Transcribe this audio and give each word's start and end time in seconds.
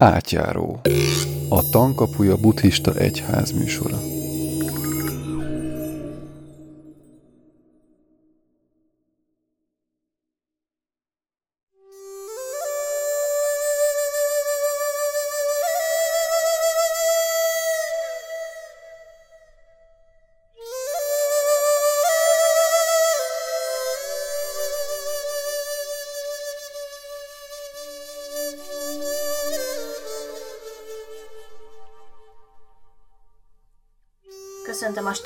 Átjáró. 0.00 0.80
A 1.48 1.68
Tankapuja 1.70 2.36
buddhista 2.36 2.94
egyház 2.94 3.52
műsora. 3.52 4.17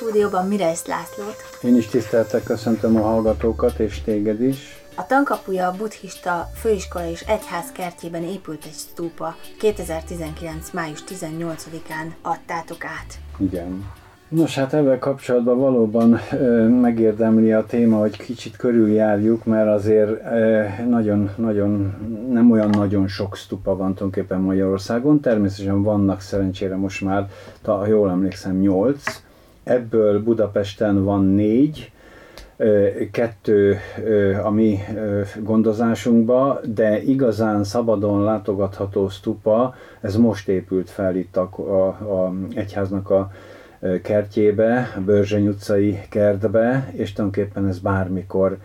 Stúdióban 0.02 0.48
Mirejsz 0.48 0.86
Lászlót. 0.86 1.36
Én 1.62 1.76
is 1.76 1.86
tiszteltek 1.86 2.42
köszöntöm 2.42 2.96
a 2.96 3.00
hallgatókat, 3.00 3.78
és 3.78 4.00
téged 4.00 4.42
is. 4.42 4.82
A 4.94 5.06
Tankapuja 5.06 5.66
a 5.66 5.74
buddhista 5.76 6.48
főiskola 6.54 7.10
és 7.10 7.20
egyház 7.20 7.72
kertjében 7.72 8.22
épült 8.22 8.64
egy 8.64 8.72
stúpa. 8.72 9.36
2019. 9.58 10.70
május 10.70 11.04
18-án 11.08 12.12
adtátok 12.22 12.84
át. 12.84 13.14
Igen. 13.38 13.90
Nos, 14.28 14.54
hát 14.54 14.74
ebben 14.74 14.98
kapcsolatban 14.98 15.58
valóban 15.58 16.20
ö, 16.32 16.68
megérdemli 16.68 17.52
a 17.52 17.64
téma, 17.66 17.98
hogy 17.98 18.16
kicsit 18.16 18.56
körüljárjuk, 18.56 19.44
mert 19.44 19.68
azért 19.68 20.22
nagyon-nagyon, 20.88 21.94
nem 22.30 22.50
olyan 22.50 22.70
nagyon 22.70 23.08
sok 23.08 23.36
stupa 23.36 23.76
van 23.76 23.94
tulajdonképpen 23.94 24.40
Magyarországon. 24.40 25.20
Természetesen 25.20 25.82
vannak 25.82 26.20
szerencsére 26.20 26.76
most 26.76 27.00
már, 27.00 27.28
ha 27.64 27.86
jól 27.86 28.10
emlékszem, 28.10 28.58
nyolc. 28.58 29.22
Ebből 29.64 30.22
Budapesten 30.22 31.04
van 31.04 31.24
négy, 31.24 31.90
kettő 33.10 33.78
a 34.44 34.50
mi 34.50 34.78
gondozásunkba, 35.40 36.60
de 36.64 37.02
igazán 37.02 37.64
szabadon 37.64 38.22
látogatható 38.22 39.08
stupa, 39.08 39.74
ez 40.00 40.16
most 40.16 40.48
épült 40.48 40.90
fel 40.90 41.16
itt 41.16 41.36
a, 41.36 41.50
a, 41.56 41.86
a 41.86 42.34
egyháznak 42.54 43.10
a 43.10 43.30
kertjébe, 44.02 44.92
a 44.96 45.00
Börzseny 45.00 45.48
utcai 45.48 46.00
kertbe, 46.08 46.90
és 46.92 47.12
tulajdonképpen 47.12 47.68
ez 47.68 47.78
bármikor 47.78 48.56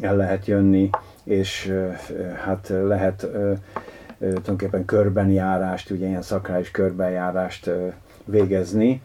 el 0.00 0.16
lehet 0.16 0.46
jönni, 0.46 0.90
és 1.24 1.74
hát 2.44 2.68
lehet 2.68 3.28
tulajdonképpen 4.18 4.84
körbenjárást, 4.84 5.90
ugye 5.90 6.06
ilyen 6.06 6.22
szakrális 6.22 6.70
körbenjárást 6.70 7.70
végezni. 8.24 9.02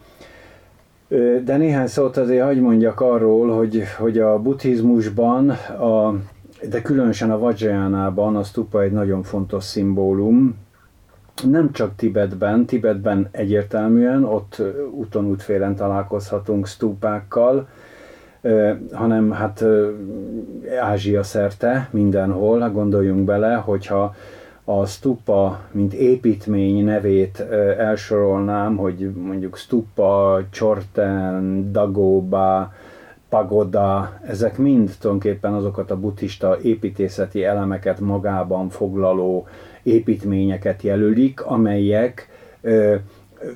De 1.44 1.56
néhány 1.56 1.86
szót 1.86 2.16
azért 2.16 2.44
hagy 2.44 2.60
mondjak 2.60 3.00
arról, 3.00 3.56
hogy, 3.56 3.82
hogy 3.98 4.18
a 4.18 4.38
buddhizmusban, 4.38 5.50
a, 5.50 6.14
de 6.68 6.82
különösen 6.82 7.30
a 7.30 7.38
Vajrayánában 7.38 8.36
a 8.36 8.42
stupa 8.42 8.82
egy 8.82 8.92
nagyon 8.92 9.22
fontos 9.22 9.64
szimbólum, 9.64 10.56
nem 11.50 11.72
csak 11.72 11.96
Tibetben, 11.96 12.64
Tibetben 12.64 13.28
egyértelműen, 13.30 14.24
ott 14.24 14.62
úton 14.90 15.24
útfélen 15.24 15.74
találkozhatunk 15.76 16.66
stúpákkal, 16.66 17.68
hanem 18.92 19.30
hát 19.30 19.64
Ázsia 20.80 21.22
szerte, 21.22 21.88
mindenhol, 21.90 22.70
gondoljunk 22.70 23.24
bele, 23.24 23.54
hogyha 23.54 24.14
a 24.64 24.86
stupa, 24.86 25.60
mint 25.72 25.92
építmény 25.92 26.84
nevét 26.84 27.40
elsorolnám, 27.78 28.76
hogy 28.76 29.10
mondjuk 29.14 29.56
stupa, 29.56 30.40
csorten, 30.50 31.72
dagóba, 31.72 32.72
pagoda, 33.28 34.18
ezek 34.26 34.58
mind 34.58 34.94
tulajdonképpen 34.98 35.52
azokat 35.52 35.90
a 35.90 36.00
buddhista 36.00 36.58
építészeti 36.62 37.44
elemeket 37.44 38.00
magában 38.00 38.68
foglaló 38.68 39.46
építményeket 39.82 40.82
jelölik, 40.82 41.40
amelyek 41.40 42.28
ö, 42.60 42.94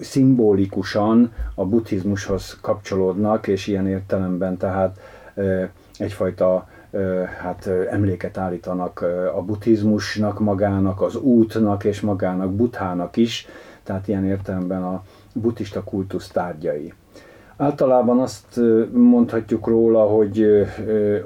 szimbolikusan 0.00 1.32
a 1.54 1.64
buddhizmushoz 1.64 2.58
kapcsolódnak, 2.60 3.46
és 3.46 3.66
ilyen 3.66 3.88
értelemben 3.88 4.56
tehát 4.56 4.98
ö, 5.34 5.64
egyfajta 5.98 6.67
hát 7.40 7.70
emléket 7.90 8.38
állítanak 8.38 9.04
a 9.36 9.42
buddhizmusnak 9.42 10.38
magának, 10.40 11.02
az 11.02 11.16
útnak 11.16 11.84
és 11.84 12.00
magának 12.00 12.52
Buthának 12.52 13.16
is, 13.16 13.46
tehát 13.82 14.08
ilyen 14.08 14.24
értelemben 14.24 14.82
a 14.82 15.02
buddhista 15.32 15.84
kultusz 15.84 16.28
tárgyai. 16.28 16.92
Általában 17.56 18.20
azt 18.20 18.60
mondhatjuk 18.92 19.66
róla, 19.66 20.02
hogy 20.02 20.66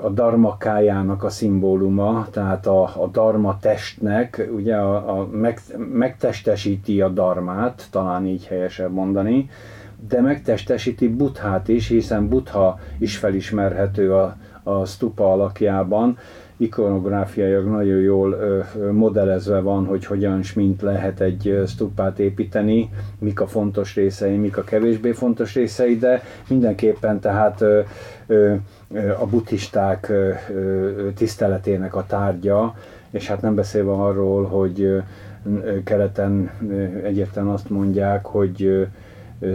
a 0.03 0.09
darmakájának 0.09 1.25
a 1.25 1.28
szimbóluma, 1.28 2.27
tehát 2.31 2.67
a, 2.67 2.83
a 2.83 3.09
darma 3.12 3.59
testnek, 3.61 4.49
ugye 4.55 4.77
a, 4.77 5.19
a 5.19 5.27
meg, 5.27 5.61
megtestesíti 5.93 7.00
a 7.00 7.09
darmát, 7.09 7.87
talán 7.91 8.27
így 8.27 8.47
helyesebb 8.47 8.93
mondani, 8.93 9.50
de 10.09 10.21
megtestesíti 10.21 11.09
Buthát 11.09 11.69
is, 11.69 11.89
hiszen 11.89 12.29
Butha 12.29 12.79
is 12.99 13.17
felismerhető 13.17 14.15
a, 14.15 14.37
a 14.62 14.84
stupa 14.84 15.33
alakjában, 15.33 16.19
ikonográfiailag 16.56 17.67
nagyon 17.67 18.00
jól 18.00 18.39
modellezve 18.93 19.61
van, 19.61 19.84
hogy 19.84 20.05
hogyan 20.05 20.39
és 20.39 20.53
mint 20.53 20.83
lehet 20.83 21.21
egy 21.21 21.62
stupát 21.67 22.19
építeni, 22.19 22.91
mik 23.19 23.41
a 23.41 23.47
fontos 23.47 23.95
részei, 23.95 24.37
mik 24.37 24.56
a 24.56 24.62
kevésbé 24.62 25.12
fontos 25.12 25.55
részei, 25.55 25.97
de 25.97 26.23
mindenképpen 26.49 27.21
tehát 27.21 27.65
a 29.21 29.27
buddhisták 29.31 30.12
tiszteletének 31.15 31.94
a 31.94 32.05
tárgya, 32.06 32.75
és 33.11 33.29
hát 33.29 33.41
nem 33.41 33.55
beszélve 33.55 33.93
arról, 33.93 34.44
hogy 34.44 35.03
keleten 35.84 36.50
egyértelműen 37.05 37.55
azt 37.55 37.71
mondják, 37.71 38.25
hogy 38.27 38.87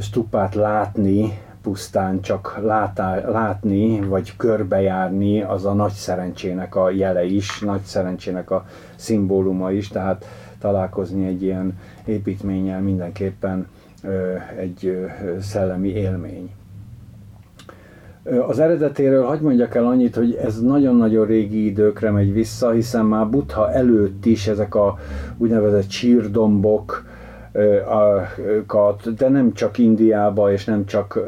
stupát 0.01 0.55
látni 0.55 1.39
pusztán 1.67 2.21
csak 2.21 2.59
látá, 2.61 3.29
látni, 3.29 4.01
vagy 4.01 4.35
körbejárni, 4.37 5.41
az 5.41 5.65
a 5.65 5.73
nagy 5.73 5.91
szerencsének 5.91 6.75
a 6.75 6.89
jele 6.89 7.25
is, 7.25 7.59
nagy 7.59 7.81
szerencsének 7.81 8.51
a 8.51 8.65
szimbóluma 8.95 9.71
is, 9.71 9.87
tehát 9.87 10.25
találkozni 10.59 11.25
egy 11.25 11.43
ilyen 11.43 11.79
építménnyel 12.05 12.81
mindenképpen 12.81 13.67
egy 14.57 15.07
szellemi 15.39 15.89
élmény. 15.89 16.51
Az 18.47 18.59
eredetéről 18.59 19.25
hagyd 19.25 19.41
mondjak 19.41 19.75
el 19.75 19.85
annyit, 19.85 20.15
hogy 20.15 20.33
ez 20.33 20.61
nagyon-nagyon 20.61 21.25
régi 21.25 21.65
időkre 21.65 22.11
megy 22.11 22.33
vissza, 22.33 22.71
hiszen 22.71 23.05
már 23.05 23.27
Buddha 23.29 23.71
előtt 23.71 24.25
is 24.25 24.47
ezek 24.47 24.75
a 24.75 24.97
úgynevezett 25.37 25.89
sírdombok, 25.89 27.05
de 29.17 29.29
nem 29.29 29.53
csak 29.53 29.77
Indiába 29.77 30.51
és 30.51 30.65
nem 30.65 30.85
csak 30.85 31.19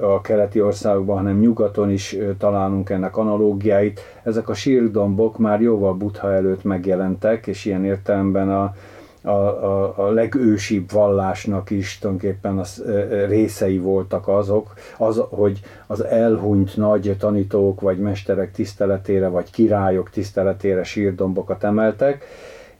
a 0.00 0.20
keleti 0.20 0.60
országokban, 0.60 1.16
hanem 1.16 1.38
nyugaton 1.38 1.90
is 1.90 2.16
találunk 2.38 2.90
ennek 2.90 3.16
analógiáit. 3.16 4.00
Ezek 4.22 4.48
a 4.48 4.54
sírdombok 4.54 5.38
már 5.38 5.60
jóval 5.60 5.94
Buddha 5.94 6.32
előtt 6.32 6.64
megjelentek, 6.64 7.46
és 7.46 7.64
ilyen 7.64 7.84
értelemben 7.84 8.50
a, 8.50 8.74
a, 9.22 9.30
a, 9.30 9.94
a 9.96 10.10
legősibb 10.10 10.90
vallásnak 10.90 11.70
is 11.70 11.98
tulajdonképpen 11.98 12.58
az, 12.58 12.84
részei 13.28 13.78
voltak 13.78 14.28
azok, 14.28 14.74
az, 14.98 15.22
hogy 15.28 15.60
az 15.86 16.04
elhunyt 16.04 16.76
nagy 16.76 17.16
tanítók 17.18 17.80
vagy 17.80 17.98
mesterek 17.98 18.52
tiszteletére, 18.52 19.28
vagy 19.28 19.50
királyok 19.50 20.10
tiszteletére 20.10 20.82
sírdombokat 20.82 21.64
emeltek, 21.64 22.24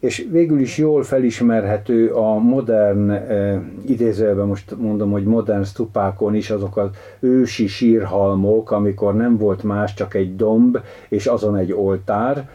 és 0.05 0.27
végül 0.31 0.61
is 0.61 0.79
jól 0.79 1.03
felismerhető 1.03 2.11
a 2.11 2.39
modern, 2.39 3.11
eh, 3.11 3.61
idézőjelben 3.87 4.47
most 4.47 4.77
mondom, 4.79 5.11
hogy 5.11 5.25
modern 5.25 5.63
stupákon 5.63 6.35
is 6.35 6.51
azok 6.51 6.77
az 6.77 6.89
ősi 7.21 7.67
sírhalmok, 7.67 8.71
amikor 8.71 9.15
nem 9.15 9.37
volt 9.37 9.63
más, 9.63 9.95
csak 9.95 10.15
egy 10.15 10.37
domb, 10.37 10.79
és 11.09 11.27
azon 11.27 11.57
egy 11.57 11.73
oltár, 11.73 12.49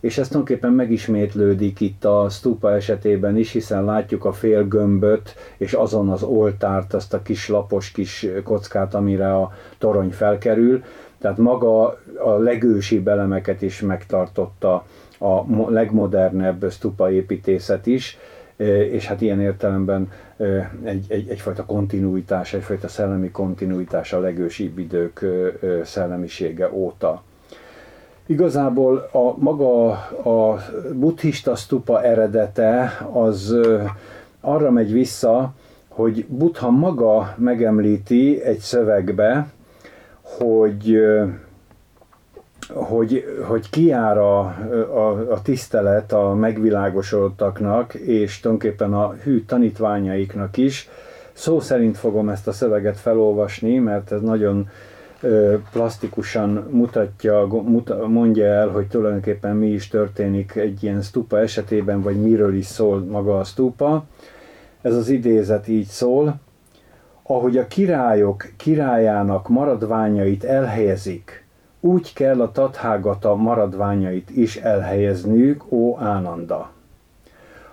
és 0.00 0.18
ez 0.18 0.28
tulajdonképpen 0.28 0.72
megismétlődik 0.72 1.80
itt 1.80 2.04
a 2.04 2.26
stupa 2.30 2.74
esetében 2.74 3.36
is, 3.36 3.52
hiszen 3.52 3.84
látjuk 3.84 4.24
a 4.24 4.32
fél 4.32 4.68
gömböt, 4.68 5.34
és 5.56 5.72
azon 5.72 6.08
az 6.08 6.22
oltárt, 6.22 6.94
azt 6.94 7.14
a 7.14 7.22
kis 7.22 7.48
lapos 7.48 7.90
kis 7.90 8.26
kockát, 8.44 8.94
amire 8.94 9.36
a 9.36 9.52
torony 9.78 10.10
felkerül. 10.10 10.82
Tehát 11.18 11.38
maga 11.38 11.82
a 12.24 12.38
legősibb 12.38 13.08
elemeket 13.08 13.62
is 13.62 13.80
megtartotta 13.80 14.84
a 15.24 15.46
legmodernebb 15.70 16.70
stupa 16.70 17.10
építészet 17.10 17.86
is, 17.86 18.18
és 18.90 19.06
hát 19.06 19.20
ilyen 19.20 19.40
értelemben 19.40 20.10
egy, 20.84 21.04
egy, 21.08 21.28
egyfajta 21.28 21.64
kontinuitás, 21.64 22.52
egyfajta 22.52 22.88
szellemi 22.88 23.30
kontinuitás 23.30 24.12
a 24.12 24.20
legősibb 24.20 24.78
idők 24.78 25.24
szellemisége 25.84 26.70
óta. 26.72 27.22
Igazából 28.26 29.08
a 29.12 29.34
maga 29.38 29.90
a 30.24 30.58
buddhista 30.92 31.54
stupa 31.54 32.02
eredete 32.02 32.98
az 33.12 33.56
arra 34.40 34.70
megy 34.70 34.92
vissza, 34.92 35.52
hogy 35.88 36.26
Buddha 36.28 36.70
maga 36.70 37.34
megemlíti 37.38 38.42
egy 38.42 38.58
szövegbe, 38.58 39.46
hogy 40.22 40.98
hogy, 42.68 43.24
hogy 43.46 43.70
kiár 43.70 44.18
a, 44.18 44.38
a, 44.94 45.30
a 45.30 45.42
tisztelet 45.42 46.12
a 46.12 46.34
megvilágosodottaknak, 46.34 47.94
és 47.94 48.40
tulajdonképpen 48.40 48.94
a 48.94 49.12
hű 49.22 49.44
tanítványaiknak 49.44 50.56
is. 50.56 50.88
Szó 51.32 51.60
szerint 51.60 51.96
fogom 51.96 52.28
ezt 52.28 52.48
a 52.48 52.52
szöveget 52.52 52.96
felolvasni, 52.96 53.78
mert 53.78 54.12
ez 54.12 54.20
nagyon 54.20 54.68
plastikusan 55.72 56.68
mutatja, 56.70 57.46
mondja 58.06 58.44
el, 58.44 58.68
hogy 58.68 58.86
tulajdonképpen 58.86 59.56
mi 59.56 59.66
is 59.66 59.88
történik 59.88 60.54
egy 60.54 60.82
ilyen 60.82 61.02
stupa 61.02 61.38
esetében, 61.38 62.02
vagy 62.02 62.22
miről 62.22 62.54
is 62.54 62.66
szól 62.66 63.00
maga 63.00 63.38
a 63.38 63.44
stupa. 63.44 64.04
Ez 64.82 64.94
az 64.94 65.08
idézet 65.08 65.68
így 65.68 65.86
szól, 65.86 66.34
ahogy 67.22 67.56
a 67.56 67.66
királyok 67.66 68.46
királyának 68.56 69.48
maradványait 69.48 70.44
elhelyezik, 70.44 71.43
úgy 71.84 72.12
kell 72.12 72.40
a 72.40 72.52
tathágata 72.52 73.34
maradványait 73.34 74.30
is 74.30 74.56
elhelyezniük, 74.56 75.72
ó 75.72 75.98
Ánanda. 75.98 76.70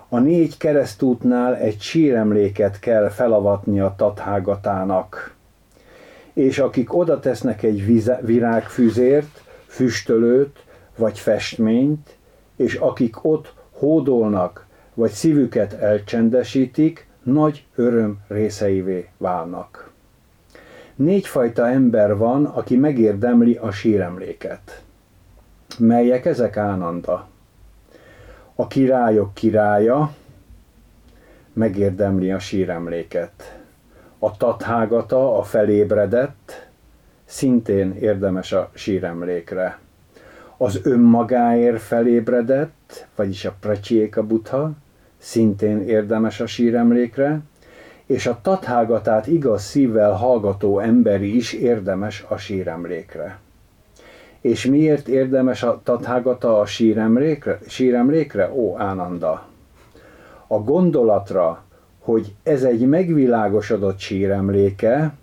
A 0.09 0.19
négy 0.19 0.57
keresztútnál 0.57 1.55
egy 1.55 1.81
síremléket 1.81 2.79
kell 2.79 3.09
felavatni 3.09 3.79
a 3.79 3.93
tathágatának 3.97 5.35
és 6.33 6.59
akik 6.59 6.93
oda 6.93 7.19
tesznek 7.19 7.63
egy 7.63 8.03
virágfüzért, 8.21 9.43
füstölőt 9.65 10.65
vagy 10.97 11.19
festményt, 11.19 12.17
és 12.55 12.75
akik 12.75 13.23
ott 13.25 13.53
hódolnak, 13.71 14.65
vagy 14.93 15.11
szívüket 15.11 15.73
elcsendesítik, 15.73 17.07
nagy 17.23 17.65
öröm 17.75 18.19
részeivé 18.27 19.09
válnak. 19.17 19.90
Négyfajta 20.95 21.67
ember 21.67 22.17
van, 22.17 22.45
aki 22.45 22.77
megérdemli 22.77 23.55
a 23.55 23.71
síremléket. 23.71 24.83
Melyek 25.77 26.25
ezek 26.25 26.57
Ánanda? 26.57 27.27
A 28.55 28.67
királyok 28.67 29.33
királya 29.33 30.13
megérdemli 31.53 32.31
a 32.31 32.39
síremléket 32.39 33.61
a 34.23 34.37
tathágata, 34.37 35.37
a 35.37 35.43
felébredett, 35.43 36.67
szintén 37.25 37.95
érdemes 37.99 38.51
a 38.51 38.69
síremlékre. 38.73 39.79
Az 40.57 40.79
önmagáért 40.83 41.81
felébredett, 41.81 43.07
vagyis 43.15 43.45
a 43.45 43.55
Pracsiéka 43.59 44.23
Buddha, 44.23 44.71
szintén 45.17 45.81
érdemes 45.81 46.39
a 46.39 46.45
síremlékre, 46.45 47.39
és 48.11 48.25
a 48.25 48.39
tathágatát 48.41 49.27
igaz 49.27 49.63
szívvel 49.63 50.11
hallgató 50.11 50.79
emberi 50.79 51.35
is 51.35 51.53
érdemes 51.53 52.25
a 52.27 52.37
síremlékre. 52.37 53.39
És 54.41 54.65
miért 54.65 55.07
érdemes 55.07 55.63
a 55.63 55.81
tathágata 55.83 56.59
a 56.59 56.65
síremlékre? 56.65 57.59
síremlékre? 57.67 58.51
Ó, 58.53 58.79
Ánanda! 58.79 59.45
A 60.47 60.57
gondolatra, 60.57 61.63
hogy 61.99 62.33
ez 62.43 62.63
egy 62.63 62.85
megvilágosodott 62.87 63.99
síremléke, 63.99 65.13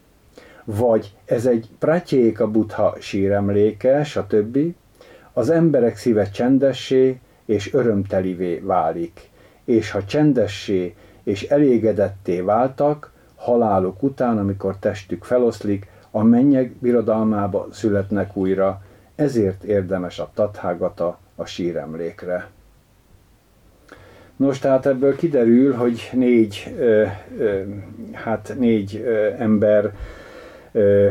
vagy 0.64 1.12
ez 1.24 1.46
egy 1.46 1.68
pratyéka 1.78 2.50
buddha 2.50 2.96
síremléke, 2.98 4.04
stb., 4.04 4.58
az 5.32 5.50
emberek 5.50 5.96
szíve 5.96 6.30
csendessé 6.30 7.18
és 7.44 7.74
örömtelivé 7.74 8.58
válik. 8.58 9.30
És 9.64 9.90
ha 9.90 10.04
csendessé 10.04 10.94
és 11.28 11.42
elégedetté 11.42 12.40
váltak, 12.40 13.10
haláluk 13.34 14.02
után, 14.02 14.38
amikor 14.38 14.76
testük 14.76 15.24
feloszlik, 15.24 15.86
a 16.10 16.22
mennyek 16.22 16.72
birodalmába 16.72 17.68
születnek 17.72 18.36
újra, 18.36 18.82
ezért 19.14 19.64
érdemes 19.64 20.18
a 20.18 20.30
tathágata 20.34 21.18
a 21.36 21.44
síremlékre. 21.44 22.48
Nos, 24.36 24.58
tehát 24.58 24.86
ebből 24.86 25.16
kiderül, 25.16 25.74
hogy 25.74 26.10
négy, 26.12 26.74
ö, 26.78 27.04
ö, 27.38 27.60
hát 28.12 28.54
négy 28.58 29.02
ö, 29.04 29.30
ember 29.38 29.94
ö, 30.72 31.08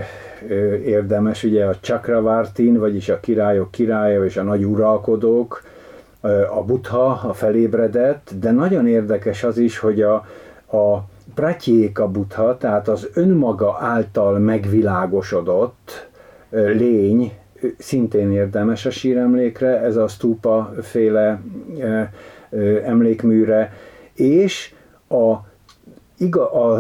ö, 0.48 0.76
érdemes, 0.76 1.44
ugye 1.44 1.66
a 1.66 1.80
Chakravartin, 1.80 2.80
vagyis 2.80 3.10
a 3.10 3.20
királyok 3.20 3.72
királya 3.72 4.26
és 4.26 4.38
a 4.38 4.44
nagy 4.44 4.64
uralkodók, 4.64 5.64
a 6.56 6.64
Buddha, 6.66 7.06
a 7.06 7.34
felébredett, 7.34 8.32
de 8.40 8.52
nagyon 8.52 8.88
érdekes 8.88 9.44
az 9.44 9.58
is, 9.58 9.80
hogy 9.80 10.02
a, 10.02 10.14
a 10.78 11.06
Pratyéka 11.34 12.08
Buddha, 12.08 12.58
tehát 12.58 12.88
az 12.88 13.10
önmaga 13.14 13.78
által 13.80 14.40
megvilágosodott 14.40 16.10
lény, 16.50 17.34
szintén 17.78 18.32
érdemes 18.32 18.86
a 18.86 18.90
síremlékre, 18.90 19.82
ez 19.82 19.96
a 19.96 20.08
stupa 20.08 20.74
féle 20.82 21.42
emlékműre, 22.84 23.74
és 24.14 24.74
a, 25.08 25.34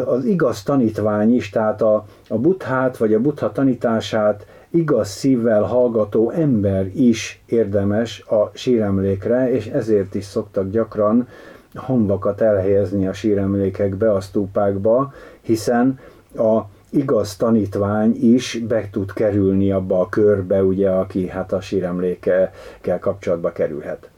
az 0.05 0.25
igaz 0.25 0.63
tanítvány 0.63 1.35
is, 1.35 1.49
tehát 1.49 1.81
a, 1.81 2.05
a 2.27 2.37
buthát 2.37 2.97
vagy 2.97 3.13
a 3.13 3.19
butha 3.19 3.51
tanítását 3.51 4.45
igaz 4.77 5.07
szívvel 5.07 5.61
hallgató 5.61 6.29
ember 6.29 6.85
is 6.95 7.41
érdemes 7.45 8.23
a 8.27 8.51
síremlékre, 8.53 9.51
és 9.51 9.67
ezért 9.67 10.15
is 10.15 10.23
szoktak 10.23 10.69
gyakran 10.69 11.27
honvakat 11.75 12.41
elhelyezni 12.41 13.07
a 13.07 13.13
síremlékekbe, 13.13 14.13
a 14.13 14.19
stúpákba, 14.19 15.13
hiszen 15.41 15.99
a 16.35 16.61
igaz 16.89 17.35
tanítvány 17.35 18.15
is 18.21 18.61
be 18.67 18.89
tud 18.91 19.13
kerülni 19.13 19.71
abba 19.71 19.99
a 19.99 20.09
körbe, 20.09 20.63
ugye, 20.63 20.89
aki 20.89 21.27
hát 21.27 21.53
a 21.53 21.61
síremlékkel 21.61 22.51
kapcsolatba 22.99 23.51
kerülhet. 23.51 24.09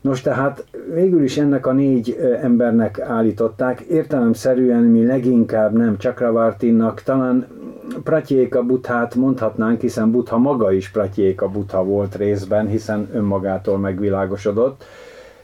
Nos, 0.00 0.20
tehát 0.20 0.64
végül 0.94 1.22
is 1.22 1.38
ennek 1.38 1.66
a 1.66 1.72
négy 1.72 2.18
embernek 2.42 3.00
állították, 3.00 3.80
értelemszerűen 3.80 4.82
mi 4.82 5.06
leginkább 5.06 5.72
nem 5.72 5.98
Chakravartinnak, 5.98 7.02
talán 7.02 7.46
Pratyéka 8.04 8.62
Buthát 8.62 9.14
mondhatnánk, 9.14 9.80
hiszen 9.80 10.10
Butha 10.10 10.38
maga 10.38 10.72
is 10.72 10.90
Pratyéka 10.90 11.48
Butha 11.48 11.84
volt 11.84 12.14
részben, 12.14 12.66
hiszen 12.66 13.08
önmagától 13.12 13.78
megvilágosodott, 13.78 14.84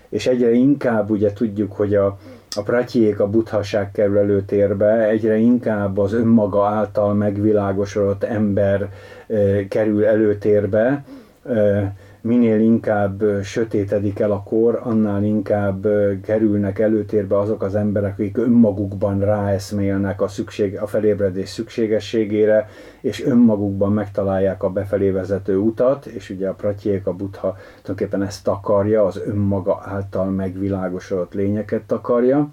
és 0.09 0.27
egyre 0.27 0.51
inkább 0.51 1.11
ugye 1.11 1.33
tudjuk, 1.33 1.73
hogy 1.73 1.95
a, 1.95 2.19
a 2.57 2.63
Pratyéka 2.63 3.29
Buthaság 3.29 3.91
kerül 3.91 4.19
előtérbe, 4.19 5.09
egyre 5.09 5.37
inkább 5.37 5.99
az 5.99 6.13
önmaga 6.13 6.67
által 6.67 7.15
megvilágosodott 7.15 8.23
ember 8.23 8.93
e, 9.27 9.69
kerül 9.69 10.05
előtérbe, 10.05 11.05
e, 11.49 11.93
minél 12.25 12.61
inkább 12.61 13.23
sötétedik 13.43 14.19
el 14.19 14.31
a 14.31 14.43
kor, 14.43 14.81
annál 14.83 15.25
inkább 15.25 15.87
kerülnek 16.23 16.79
előtérbe 16.79 17.39
azok 17.39 17.63
az 17.63 17.75
emberek, 17.75 18.13
akik 18.13 18.39
önmagukban 18.39 19.21
ráeszmélnek 19.21 20.21
a, 20.21 20.29
szükség, 20.29 20.79
a 20.81 20.87
felébredés 20.87 21.49
szükségességére, 21.49 22.69
és 23.01 23.25
önmagukban 23.25 23.93
megtalálják 23.93 24.63
a 24.63 24.71
befelé 24.71 25.11
vezető 25.11 25.57
utat, 25.57 26.07
és 26.07 26.31
ugye 26.31 26.49
a 26.49 26.55
pratyék, 26.55 27.07
a 27.07 27.13
buddha 27.13 27.57
tulajdonképpen 27.83 28.27
ezt 28.27 28.45
takarja, 28.45 29.05
az 29.05 29.21
önmaga 29.27 29.83
által 29.85 30.31
megvilágosodott 30.31 31.35
lényeket 31.35 31.83
takarja. 31.83 32.49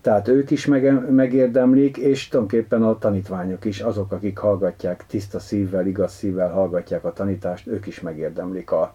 Tehát 0.00 0.28
ők 0.28 0.50
is 0.50 0.66
megérdemlik, 1.10 1.96
és 1.96 2.28
tulajdonképpen 2.28 2.82
a 2.82 2.98
tanítványok 2.98 3.64
is, 3.64 3.80
azok, 3.80 4.12
akik 4.12 4.38
hallgatják 4.38 5.04
tiszta 5.06 5.38
szívvel, 5.38 5.86
igaz 5.86 6.12
szívvel 6.12 6.50
hallgatják 6.50 7.04
a 7.04 7.12
tanítást, 7.12 7.66
ők 7.66 7.86
is 7.86 8.00
megérdemlik 8.00 8.70
a, 8.70 8.94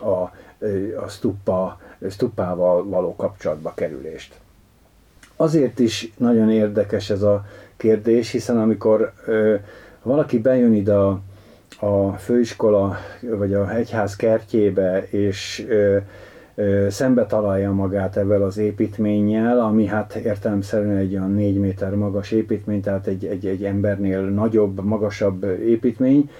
a, 0.00 0.32
a 1.04 1.08
stuppa, 1.08 1.80
stuppával 2.10 2.88
való 2.88 3.16
kapcsolatba 3.16 3.72
kerülést. 3.74 4.34
Azért 5.36 5.78
is 5.78 6.12
nagyon 6.16 6.50
érdekes 6.50 7.10
ez 7.10 7.22
a 7.22 7.44
kérdés, 7.76 8.30
hiszen 8.30 8.60
amikor 8.60 9.12
ö, 9.26 9.54
valaki 10.02 10.38
bejön 10.38 10.74
ide 10.74 10.94
a, 10.94 11.20
a 11.78 12.12
főiskola 12.12 12.96
vagy 13.20 13.54
a 13.54 13.74
egyház 13.74 14.16
kertjébe, 14.16 15.06
és 15.10 15.64
ö, 15.68 15.96
szembe 16.88 17.26
találja 17.26 17.72
magát 17.72 18.16
ebben 18.16 18.42
az 18.42 18.58
építménnyel, 18.58 19.60
ami 19.60 19.86
hát 19.86 20.14
értelemszerűen 20.14 20.96
egy 20.96 21.12
olyan 21.12 21.32
4 21.32 21.58
méter 21.58 21.94
magas 21.94 22.30
építmény, 22.30 22.80
tehát 22.80 23.06
egy, 23.06 23.24
egy, 23.24 23.46
egy 23.46 23.64
embernél 23.64 24.20
nagyobb, 24.20 24.84
magasabb 24.84 25.44
építmény, 25.44 26.30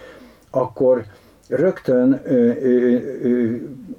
akkor 0.50 1.04
rögtön 1.48 2.20
ö, 2.24 2.32
ö, 2.32 2.96
ö, 3.22 3.50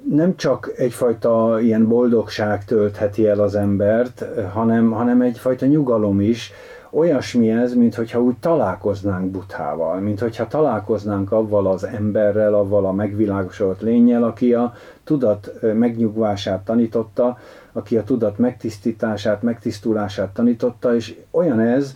nem 0.10 0.36
csak 0.36 0.72
egyfajta 0.76 1.60
ilyen 1.62 1.88
boldogság 1.88 2.66
töltheti 2.66 3.28
el 3.28 3.40
az 3.40 3.56
embert, 3.56 4.26
hanem, 4.52 4.92
hanem 4.92 5.22
egyfajta 5.22 5.66
nyugalom 5.66 6.22
is, 6.22 6.52
olyasmi 6.94 7.52
ez, 7.52 7.74
mint 7.74 7.96
hogyha 7.96 8.22
úgy 8.22 8.36
találkoznánk 8.40 9.32
buthával, 9.32 10.00
mint 10.00 10.20
hogyha 10.20 10.48
találkoznánk 10.48 11.32
avval 11.32 11.68
az 11.68 11.84
emberrel, 11.84 12.54
avval 12.54 12.86
a 12.86 12.92
megvilágosodott 12.92 13.82
lényel, 13.82 14.24
aki 14.24 14.54
a 14.54 14.74
tudat 15.04 15.52
megnyugvását 15.62 16.66
tanította, 16.66 17.38
aki 17.72 17.98
a 17.98 18.04
tudat 18.04 18.38
megtisztítását, 18.38 19.42
megtisztulását 19.42 20.34
tanította, 20.34 20.96
és 20.96 21.16
olyan 21.32 21.60
ez, 21.60 21.96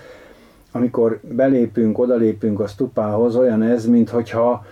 amikor 0.71 1.19
belépünk, 1.23 1.99
odalépünk 1.99 2.59
a 2.59 2.67
stupához, 2.67 3.35
olyan 3.35 3.61
ez, 3.61 3.85
mint 3.85 4.09
hogyha 4.09 4.65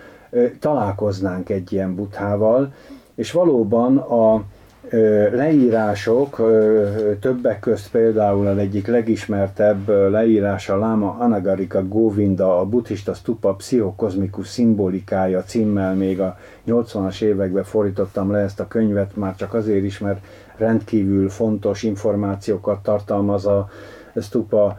találkoznánk 0.60 1.48
egy 1.48 1.72
ilyen 1.72 1.94
buthával, 1.94 2.72
és 3.14 3.32
valóban 3.32 3.96
a 3.96 4.42
leírások, 5.32 6.36
többek 7.20 7.60
közt 7.60 7.90
például 7.90 8.46
az 8.46 8.58
egyik 8.58 8.86
legismertebb 8.86 9.88
leírása 9.88 10.78
Láma 10.78 11.16
Anagarika 11.18 11.88
Govinda, 11.88 12.60
a 12.60 12.64
buddhista 12.64 13.14
stupa 13.14 13.54
pszichokozmikus 13.54 14.48
szimbolikája 14.48 15.42
címmel 15.42 15.94
még 15.94 16.20
a 16.20 16.38
80-as 16.66 17.22
években 17.22 17.64
fordítottam 17.64 18.30
le 18.30 18.38
ezt 18.38 18.60
a 18.60 18.68
könyvet, 18.68 19.16
már 19.16 19.34
csak 19.36 19.54
azért 19.54 19.84
is, 19.84 19.98
mert 19.98 20.24
rendkívül 20.56 21.28
fontos 21.28 21.82
információkat 21.82 22.82
tartalmaz 22.82 23.46
a 23.46 23.68
stupa 24.20 24.78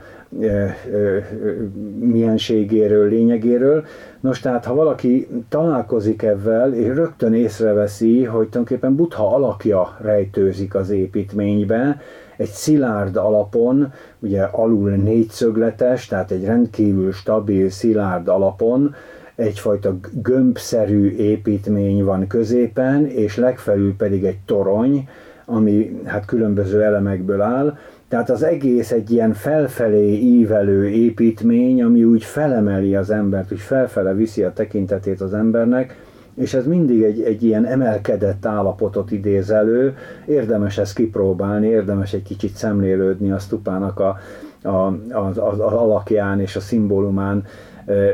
mienségéről, 2.00 3.10
lényegéről. 3.10 3.86
Nos, 4.19 4.39
tehát 4.39 4.65
ha 4.65 4.74
valaki 4.74 5.27
találkozik 5.50 6.22
ezzel, 6.22 6.74
és 6.74 6.96
rögtön 6.96 7.34
észreveszi, 7.34 8.24
hogy 8.24 8.50
tulajdonképpen 8.50 8.96
Buddha 8.96 9.36
alakja 9.36 9.98
rejtőzik 10.01 10.75
az 10.75 10.89
építményben, 10.89 12.00
egy 12.38 12.50
szilárd 12.50 13.15
alapon, 13.15 13.93
ugye 14.19 14.43
alul 14.43 14.89
négyszögletes, 14.89 16.05
tehát 16.07 16.31
egy 16.31 16.46
rendkívül 16.46 17.12
stabil, 17.12 17.69
szilárd 17.69 18.27
alapon, 18.27 18.96
egyfajta 19.36 19.98
gömbszerű 20.22 21.15
építmény 21.15 22.03
van 22.03 22.27
középen, 22.27 23.05
és 23.05 23.38
legfelül 23.38 23.96
pedig 23.96 24.24
egy 24.24 24.39
torony, 24.46 25.10
ami 25.46 26.01
hát 26.05 26.25
különböző 26.25 26.84
elemekből 26.84 27.41
áll, 27.41 27.77
tehát 28.07 28.29
az 28.29 28.43
egész 28.43 28.91
egy 28.91 29.11
ilyen 29.11 29.33
felfelé 29.33 30.13
ívelő 30.13 30.89
építmény, 30.89 31.83
ami 31.83 32.03
úgy 32.03 32.23
felemeli 32.23 32.95
az 32.95 33.09
embert, 33.09 33.51
úgy 33.51 33.59
felfele 33.59 34.13
viszi 34.13 34.43
a 34.43 34.53
tekintetét 34.53 35.21
az 35.21 35.33
embernek, 35.33 35.95
és 36.35 36.53
ez 36.53 36.65
mindig 36.65 37.03
egy, 37.03 37.21
egy 37.21 37.43
ilyen 37.43 37.65
emelkedett 37.65 38.45
állapotot 38.45 39.11
idéz 39.11 39.49
elő, 39.51 39.95
érdemes 40.25 40.77
ezt 40.77 40.95
kipróbálni, 40.95 41.67
érdemes 41.67 42.13
egy 42.13 42.23
kicsit 42.23 42.55
szemlélődni 42.55 43.31
a 43.31 43.39
stupának 43.39 43.99
a, 43.99 44.17
a, 44.61 44.93
az, 45.11 45.37
az, 45.37 45.59
az 45.59 45.73
alakján 45.73 46.39
és 46.39 46.55
a 46.55 46.59
szimbólumán, 46.59 47.43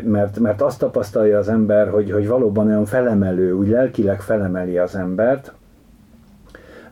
mert, 0.03 0.39
mert 0.39 0.62
azt 0.62 0.79
tapasztalja 0.79 1.38
az 1.38 1.50
ember, 1.50 1.89
hogy, 1.89 2.12
hogy 2.12 2.27
valóban 2.27 2.67
olyan 2.67 2.85
felemelő, 2.85 3.53
úgy 3.53 3.67
lelkileg 3.67 4.21
felemeli 4.21 4.77
az 4.77 4.95
embert, 4.95 5.53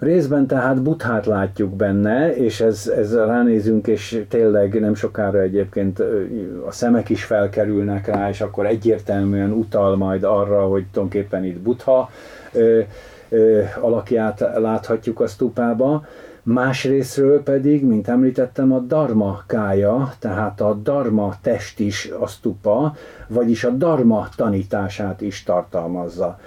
Részben 0.01 0.47
tehát 0.47 0.81
buthát 0.81 1.25
látjuk 1.25 1.75
benne, 1.75 2.35
és 2.35 2.61
ez, 2.61 2.87
ez 2.87 3.15
ránézünk, 3.15 3.87
és 3.87 4.23
tényleg 4.29 4.79
nem 4.79 4.95
sokára 4.95 5.41
egyébként 5.41 5.99
a 6.67 6.71
szemek 6.71 7.09
is 7.09 7.23
felkerülnek 7.23 8.07
rá, 8.07 8.29
és 8.29 8.41
akkor 8.41 8.65
egyértelműen 8.65 9.51
utal 9.51 9.95
majd 9.95 10.23
arra, 10.23 10.61
hogy 10.61 10.85
tulajdonképpen 10.91 11.45
itt 11.45 11.59
butha 11.59 12.09
ö, 12.53 12.79
ö, 13.29 13.61
alakját 13.81 14.39
láthatjuk 14.55 15.19
a 15.19 15.27
stupába. 15.27 16.05
Másrésztről 16.43 17.43
pedig, 17.43 17.85
mint 17.85 18.07
említettem, 18.07 18.71
a 18.73 18.79
dharma 18.79 19.43
kája, 19.47 20.13
tehát 20.19 20.61
a 20.61 20.73
dharma 20.73 21.35
test 21.41 21.79
is 21.79 22.11
a 22.19 22.27
stupa, 22.27 22.95
vagyis 23.27 23.63
a 23.63 23.69
dharma 23.69 24.27
tanítását 24.35 25.21
is 25.21 25.43
tartalmazza. 25.43 26.39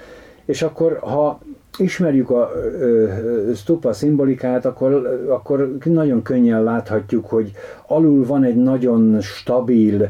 És 0.45 0.63
akkor, 0.63 0.99
ha 0.99 1.41
ismerjük 1.79 2.31
a 2.31 2.51
stupa 3.55 3.93
szimbolikát, 3.93 4.65
akkor, 4.65 4.93
akkor 5.29 5.79
nagyon 5.85 6.23
könnyen 6.23 6.63
láthatjuk, 6.63 7.27
hogy 7.27 7.53
alul 7.87 8.27
van 8.27 8.45
egy 8.45 8.57
nagyon 8.57 9.21
stabil 9.21 10.09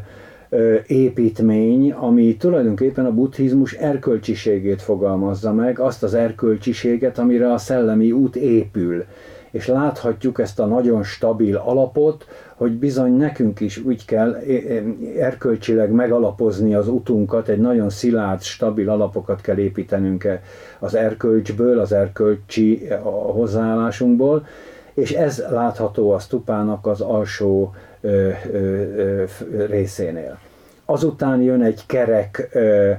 építmény, 0.86 1.92
ami 1.92 2.36
tulajdonképpen 2.36 3.06
a 3.06 3.12
buddhizmus 3.12 3.72
erkölcsiségét 3.72 4.82
fogalmazza 4.82 5.52
meg, 5.52 5.78
azt 5.78 6.02
az 6.02 6.14
erkölcsiséget, 6.14 7.18
amire 7.18 7.52
a 7.52 7.58
szellemi 7.58 8.12
út 8.12 8.36
épül 8.36 9.04
és 9.54 9.66
láthatjuk 9.66 10.38
ezt 10.38 10.60
a 10.60 10.66
nagyon 10.66 11.02
stabil 11.02 11.56
alapot, 11.56 12.26
hogy 12.54 12.72
bizony 12.72 13.12
nekünk 13.12 13.60
is 13.60 13.78
úgy 13.78 14.04
kell 14.04 14.36
erkölcsileg 15.18 15.90
megalapozni 15.90 16.74
az 16.74 16.88
utunkat, 16.88 17.48
egy 17.48 17.58
nagyon 17.58 17.90
szilárd, 17.90 18.42
stabil 18.42 18.90
alapokat 18.90 19.40
kell 19.40 19.56
építenünk 19.56 20.28
az 20.78 20.94
erkölcsből, 20.94 21.78
az 21.78 21.92
erkölcsi 21.92 22.88
a 23.02 23.08
hozzáállásunkból, 23.08 24.46
és 24.94 25.12
ez 25.12 25.44
látható 25.50 26.10
a 26.10 26.18
stupának 26.18 26.86
az 26.86 27.00
alsó 27.00 27.74
ö, 28.00 28.30
ö, 28.52 28.58
ö, 28.96 29.24
részénél. 29.66 30.38
Azután 30.84 31.42
jön 31.42 31.62
egy 31.62 31.82
kerek 31.86 32.48
ö, 32.52 32.90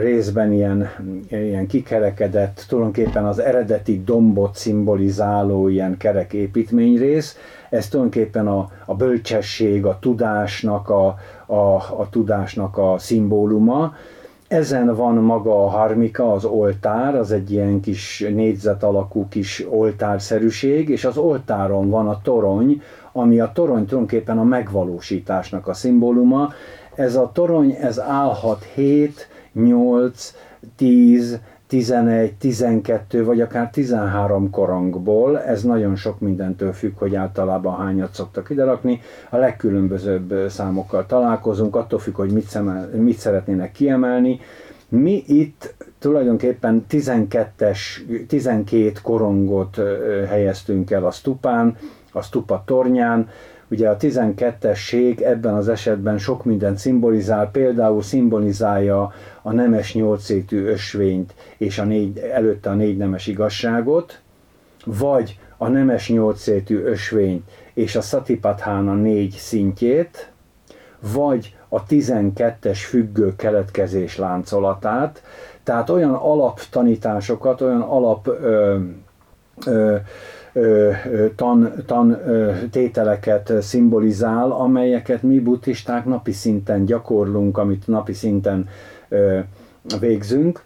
részben 0.00 0.52
ilyen, 0.52 0.88
ilyen 1.28 1.66
kikerekedett, 1.66 2.64
tulajdonképpen 2.68 3.24
az 3.24 3.38
eredeti 3.38 4.02
dombot 4.04 4.54
szimbolizáló 4.54 5.68
ilyen 5.68 5.96
kerek 5.96 6.32
építményrész. 6.32 7.36
Ez 7.70 7.88
tulajdonképpen 7.88 8.46
a, 8.46 8.70
a 8.84 8.94
bölcsesség, 8.94 9.84
a 9.84 9.98
tudásnak 10.00 10.88
a, 10.88 11.16
a, 11.46 11.74
a 11.74 12.06
tudásnak 12.10 12.78
a 12.78 12.94
szimbóluma. 12.98 13.94
Ezen 14.48 14.94
van 14.94 15.14
maga 15.14 15.64
a 15.64 15.68
harmika, 15.68 16.32
az 16.32 16.44
oltár, 16.44 17.14
az 17.14 17.32
egy 17.32 17.52
ilyen 17.52 17.80
kis 17.80 18.26
négyzet 18.34 18.82
alakú 18.82 19.28
kis 19.28 19.66
oltárszerűség, 19.68 20.88
és 20.88 21.04
az 21.04 21.16
oltáron 21.16 21.90
van 21.90 22.08
a 22.08 22.20
torony, 22.22 22.82
ami 23.12 23.40
a 23.40 23.50
torony 23.54 23.86
tulajdonképpen 23.86 24.38
a 24.38 24.44
megvalósításnak 24.44 25.68
a 25.68 25.74
szimbóluma, 25.74 26.52
ez 27.00 27.16
a 27.16 27.30
torony, 27.32 27.70
ez 27.80 28.00
állhat 28.00 28.64
7, 28.74 29.28
8, 29.52 30.34
10, 30.76 31.40
11, 31.66 32.34
12 32.34 33.24
vagy 33.24 33.40
akár 33.40 33.70
13 33.70 34.50
korongból, 34.50 35.40
ez 35.40 35.62
nagyon 35.62 35.96
sok 35.96 36.20
mindentől 36.20 36.72
függ, 36.72 36.98
hogy 36.98 37.14
általában 37.14 37.76
hányat 37.76 38.14
szoktak 38.14 38.50
ide 38.50 38.64
rakni. 38.64 39.00
A 39.30 39.36
legkülönbözőbb 39.36 40.34
számokkal 40.48 41.06
találkozunk, 41.06 41.76
attól 41.76 41.98
függ, 41.98 42.14
hogy 42.14 42.30
mit, 42.30 42.48
szemel, 42.48 42.88
mit 42.94 43.18
szeretnének 43.18 43.72
kiemelni. 43.72 44.40
Mi 44.88 45.22
itt 45.26 45.74
tulajdonképpen 45.98 46.84
12-es, 46.90 47.78
12 48.28 48.92
korongot 49.02 49.80
helyeztünk 50.28 50.90
el 50.90 51.06
a 51.06 51.10
stupán, 51.10 51.76
a 52.12 52.22
stupa 52.22 52.62
tornyán, 52.66 53.28
Ugye 53.70 53.88
a 53.88 53.96
12-esség 53.96 55.20
ebben 55.20 55.54
az 55.54 55.68
esetben 55.68 56.18
sok 56.18 56.44
mindent 56.44 56.78
szimbolizál, 56.78 57.50
például 57.50 58.02
szimbolizálja 58.02 59.12
a 59.42 59.52
nemes 59.52 59.94
nyolcétű 59.94 60.64
ösvényt 60.64 61.34
és 61.56 61.78
a 61.78 61.84
négy, 61.84 62.18
előtte 62.18 62.70
a 62.70 62.74
négy 62.74 62.96
nemes 62.96 63.26
igazságot, 63.26 64.20
vagy 64.84 65.38
a 65.56 65.68
nemes 65.68 66.08
nyolcétű 66.08 66.82
ösvényt 66.82 67.50
és 67.74 67.96
a 67.96 68.00
Satipatthana 68.00 68.94
négy 68.94 69.32
szintjét, 69.32 70.30
vagy 71.12 71.56
a 71.68 71.84
12-es 71.84 72.78
függő 72.88 73.36
keletkezés 73.36 74.16
láncolatát, 74.16 75.22
tehát 75.62 75.90
olyan 75.90 76.14
alaptanításokat, 76.14 77.60
olyan 77.60 77.80
alap 77.80 78.26
ö, 78.26 78.78
ö, 79.66 79.96
tan, 81.36 81.72
tan 81.86 82.18
tételeket 82.70 83.52
szimbolizál, 83.60 84.50
amelyeket 84.50 85.22
mi 85.22 85.40
buddhisták 85.40 86.04
napi 86.04 86.32
szinten 86.32 86.84
gyakorlunk, 86.84 87.58
amit 87.58 87.86
napi 87.86 88.12
szinten 88.12 88.68
végzünk. 90.00 90.62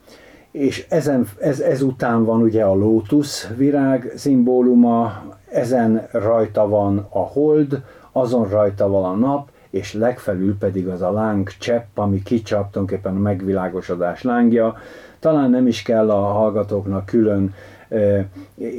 És 0.50 0.86
ezen, 0.88 1.28
ez, 1.40 1.60
ezután 1.60 2.24
van 2.24 2.42
ugye 2.42 2.64
a 2.64 2.74
lótusz 2.74 3.48
virág 3.56 4.12
szimbóluma, 4.16 5.22
ezen 5.50 6.06
rajta 6.12 6.68
van 6.68 7.06
a 7.10 7.18
hold, 7.18 7.82
azon 8.12 8.48
rajta 8.48 8.88
van 8.88 9.04
a 9.04 9.26
nap, 9.26 9.48
és 9.70 9.92
legfelül 9.92 10.58
pedig 10.58 10.88
az 10.88 11.02
a 11.02 11.10
láng 11.10 11.48
csepp, 11.58 11.98
ami 11.98 12.22
kicsap, 12.22 12.70
tulajdonképpen 12.70 13.16
a 13.16 13.20
megvilágosodás 13.20 14.22
lángja. 14.22 14.76
Talán 15.18 15.50
nem 15.50 15.66
is 15.66 15.82
kell 15.82 16.10
a 16.10 16.20
hallgatóknak 16.20 17.06
külön 17.06 17.54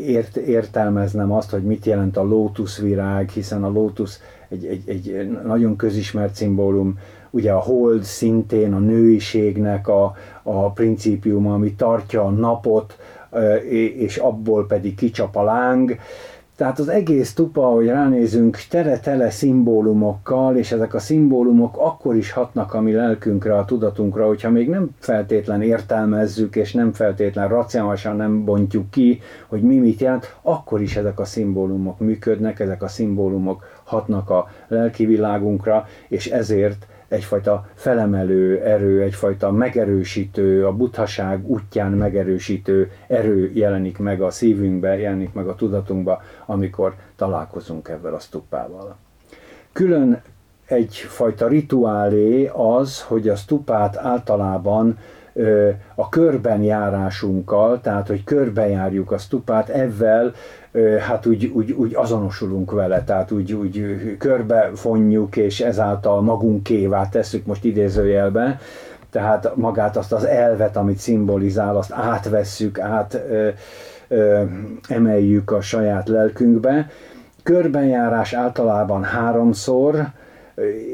ért, 0.07 0.35
értelmeznem 0.35 1.31
azt, 1.31 1.49
hogy 1.49 1.63
mit 1.63 1.85
jelent 1.85 2.17
a 2.17 2.23
lótuszvirág, 2.23 3.29
hiszen 3.29 3.63
a 3.63 3.69
lótusz 3.69 4.21
egy, 4.49 4.65
egy, 4.65 4.89
egy 4.89 5.39
nagyon 5.45 5.75
közismert 5.75 6.35
szimbólum, 6.35 6.99
ugye 7.29 7.51
a 7.51 7.59
hold 7.59 8.03
szintén 8.03 8.73
a 8.73 8.79
nőiségnek 8.79 9.87
a, 9.87 10.15
a 10.43 10.71
principiuma, 10.71 11.53
ami 11.53 11.73
tartja 11.73 12.25
a 12.25 12.29
napot, 12.29 12.97
és 13.97 14.17
abból 14.17 14.65
pedig 14.65 14.95
kicsap 14.95 15.35
a 15.35 15.43
láng. 15.43 15.97
Tehát 16.55 16.79
az 16.79 16.87
egész 16.87 17.33
tupa, 17.33 17.67
ahogy 17.67 17.87
ránézünk, 17.87 18.57
tere-tele 18.69 19.29
szimbólumokkal, 19.29 20.57
és 20.57 20.71
ezek 20.71 20.93
a 20.93 20.99
szimbólumok 20.99 21.77
akkor 21.77 22.15
is 22.15 22.31
hatnak 22.31 22.73
a 22.73 22.81
mi 22.81 22.91
lelkünkre, 22.91 23.57
a 23.57 23.65
tudatunkra, 23.65 24.27
hogyha 24.27 24.49
még 24.49 24.69
nem 24.69 24.89
feltétlen 24.99 25.61
értelmezzük, 25.61 26.55
és 26.55 26.73
nem 26.73 26.91
feltétlen 26.91 27.47
racionálisan 27.47 28.15
nem 28.15 28.45
bontjuk 28.45 28.89
ki, 28.89 29.21
hogy 29.47 29.61
mi 29.61 29.77
mit 29.77 29.99
jelent, 29.99 30.35
akkor 30.41 30.81
is 30.81 30.95
ezek 30.95 31.19
a 31.19 31.25
szimbólumok 31.25 31.99
működnek, 31.99 32.59
ezek 32.59 32.83
a 32.83 32.87
szimbólumok 32.87 33.63
hatnak 33.83 34.29
a 34.29 34.49
lelki 34.67 35.05
világunkra, 35.05 35.87
és 36.07 36.27
ezért 36.27 36.87
egyfajta 37.07 37.67
felemelő 37.73 38.61
erő, 38.61 39.01
egyfajta 39.01 39.51
megerősítő, 39.51 40.65
a 40.65 40.73
buthaság 40.73 41.47
útján 41.49 41.91
megerősítő 41.91 42.91
erő 43.07 43.51
jelenik 43.53 43.97
meg 43.97 44.21
a 44.21 44.29
szívünkbe, 44.29 44.97
jelenik 44.97 45.33
meg 45.33 45.47
a 45.47 45.55
tudatunkba, 45.55 46.21
amikor 46.45 46.95
találkozunk 47.15 47.87
ebben 47.87 48.13
a 48.13 48.19
stupával. 48.19 48.95
Külön 49.71 50.21
egyfajta 50.65 51.47
rituálé 51.47 52.49
az, 52.53 53.01
hogy 53.01 53.29
a 53.29 53.35
stupát 53.35 53.97
általában 53.97 54.97
a 55.95 56.09
körben 56.09 56.61
járásunkkal, 56.61 57.81
tehát 57.81 58.07
hogy 58.07 58.23
körbejárjuk 58.23 59.11
a 59.11 59.17
stupát, 59.17 59.69
ezzel 59.69 60.33
hát 60.99 61.25
úgy, 61.25 61.45
úgy, 61.45 61.71
úgy 61.71 61.95
azonosulunk 61.95 62.71
vele, 62.71 63.03
tehát 63.03 63.31
úgy, 63.31 63.53
úgy 63.53 63.85
körbefonjuk, 64.19 65.37
és 65.37 65.61
ezáltal 65.61 66.21
magunkévá 66.21 67.09
tesszük 67.09 67.45
most 67.45 67.63
idézőjelben, 67.63 68.57
tehát 69.09 69.55
magát 69.55 69.97
azt 69.97 70.13
az 70.13 70.25
elvet, 70.25 70.77
amit 70.77 70.97
szimbolizál, 70.97 71.77
azt 71.77 71.91
átvesszük, 71.91 72.79
át 72.79 73.13
ö, 73.29 73.49
ö, 74.07 74.43
emeljük 74.87 75.51
a 75.51 75.61
saját 75.61 76.07
lelkünkbe. 76.07 76.89
Körbenjárás 77.43 78.33
általában 78.33 79.03
háromszor, 79.03 80.05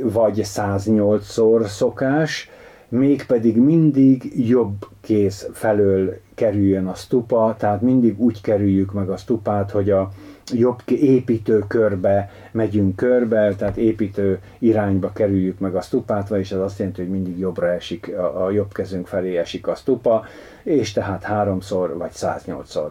vagy 0.04 0.42
108-szor 0.44 1.66
szokás, 1.66 2.50
mégpedig 2.92 3.58
mindig 3.58 4.48
jobb 4.48 4.88
kéz 5.02 5.50
felől 5.54 6.18
kerüljön 6.36 6.88
a 6.88 6.94
stupa, 6.94 7.56
tehát 7.58 7.82
mindig 7.82 8.20
úgy 8.20 8.42
kerüljük 8.42 8.94
meg 8.94 9.10
a 9.10 9.18
stupát, 9.18 9.72
hogy 9.72 9.90
a 9.90 10.12
jobb 10.54 10.80
építő 10.86 11.64
körbe 11.68 12.30
megyünk 12.52 12.96
körbe, 12.96 13.56
tehát 13.56 13.78
építő 13.78 14.40
irányba 14.60 15.12
kerüljük 15.12 15.60
meg 15.60 15.76
a 15.76 15.82
stupát, 15.82 16.28
vagyis 16.28 16.52
ez 16.52 16.60
azt 16.60 16.80
jelenti, 16.80 17.02
hogy 17.02 17.10
mindig 17.10 17.40
jobbra 17.40 17.72
esik, 17.72 18.18
a, 18.18 18.52
jobb 18.52 18.74
kezünk 18.74 19.08
felé 19.08 19.38
esik 19.38 19.68
a 19.68 19.76
stupa, 19.76 20.26
és 20.64 20.92
tehát 20.92 21.24
háromszor 21.24 21.98
vagy 21.98 22.12
108-szor. 22.14 22.90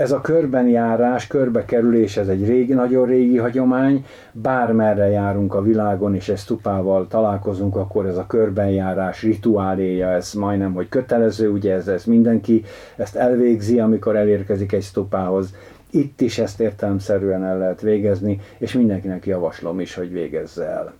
Ez 0.00 0.12
a 0.12 0.20
körben 0.20 0.68
járás, 0.68 1.26
körbekerülés, 1.26 2.16
ez 2.16 2.28
egy 2.28 2.46
régi, 2.46 2.72
nagyon 2.72 3.06
régi 3.06 3.36
hagyomány, 3.36 4.04
bármerre 4.32 5.08
járunk 5.08 5.54
a 5.54 5.62
világon, 5.62 6.14
és 6.14 6.28
ezt 6.28 6.46
tupával 6.46 7.06
találkozunk, 7.06 7.76
akkor 7.76 8.06
ez 8.06 8.16
a 8.16 8.26
körbenjárás 8.26 9.22
rituáléja, 9.22 10.08
ez 10.08 10.32
majdnem, 10.32 10.72
hogy 10.72 10.88
kötelező, 10.88 11.50
ugye 11.50 11.74
ez, 11.74 11.88
ez 11.88 12.04
mindenki 12.04 12.64
ezt 12.96 13.16
elvégzi, 13.16 13.80
amikor 13.80 14.16
elérkezik 14.16 14.72
egy 14.72 14.82
stupához. 14.82 15.54
Itt 15.90 16.20
is 16.20 16.38
ezt 16.38 16.60
értelmszerűen 16.60 17.44
el 17.44 17.58
lehet 17.58 17.80
végezni, 17.80 18.40
és 18.58 18.72
mindenkinek 18.72 19.26
javaslom 19.26 19.80
is, 19.80 19.94
hogy 19.94 20.12
végezze 20.12 20.64
el. 20.64 20.92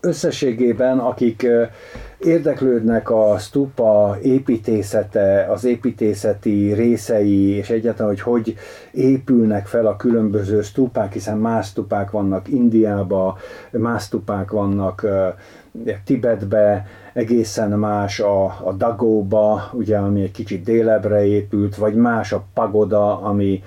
Összességében, 0.00 0.98
akik 0.98 1.46
érdeklődnek 2.18 3.10
a 3.10 3.38
stupa 3.38 4.16
építészete, 4.22 5.46
az 5.50 5.64
építészeti 5.64 6.72
részei, 6.72 7.48
és 7.48 7.70
egyáltalán, 7.70 8.10
hogy 8.10 8.20
hogy 8.20 8.56
épülnek 8.92 9.66
fel 9.66 9.86
a 9.86 9.96
különböző 9.96 10.62
stupák, 10.62 11.12
hiszen 11.12 11.38
más 11.38 11.66
stupák 11.66 12.10
vannak 12.10 12.48
Indiába, 12.48 13.38
más 13.70 14.02
stupák 14.02 14.50
vannak 14.50 15.06
Tibetbe, 16.04 16.86
egészen 17.12 17.70
más 17.70 18.20
a, 18.20 18.44
a 18.44 18.72
Dagóba, 18.76 19.70
ugye, 19.72 19.96
ami 19.96 20.22
egy 20.22 20.30
kicsit 20.30 20.64
délebre 20.64 21.26
épült, 21.26 21.76
vagy 21.76 21.94
más 21.94 22.32
a 22.32 22.44
Pagoda, 22.54 23.20
ami 23.20 23.62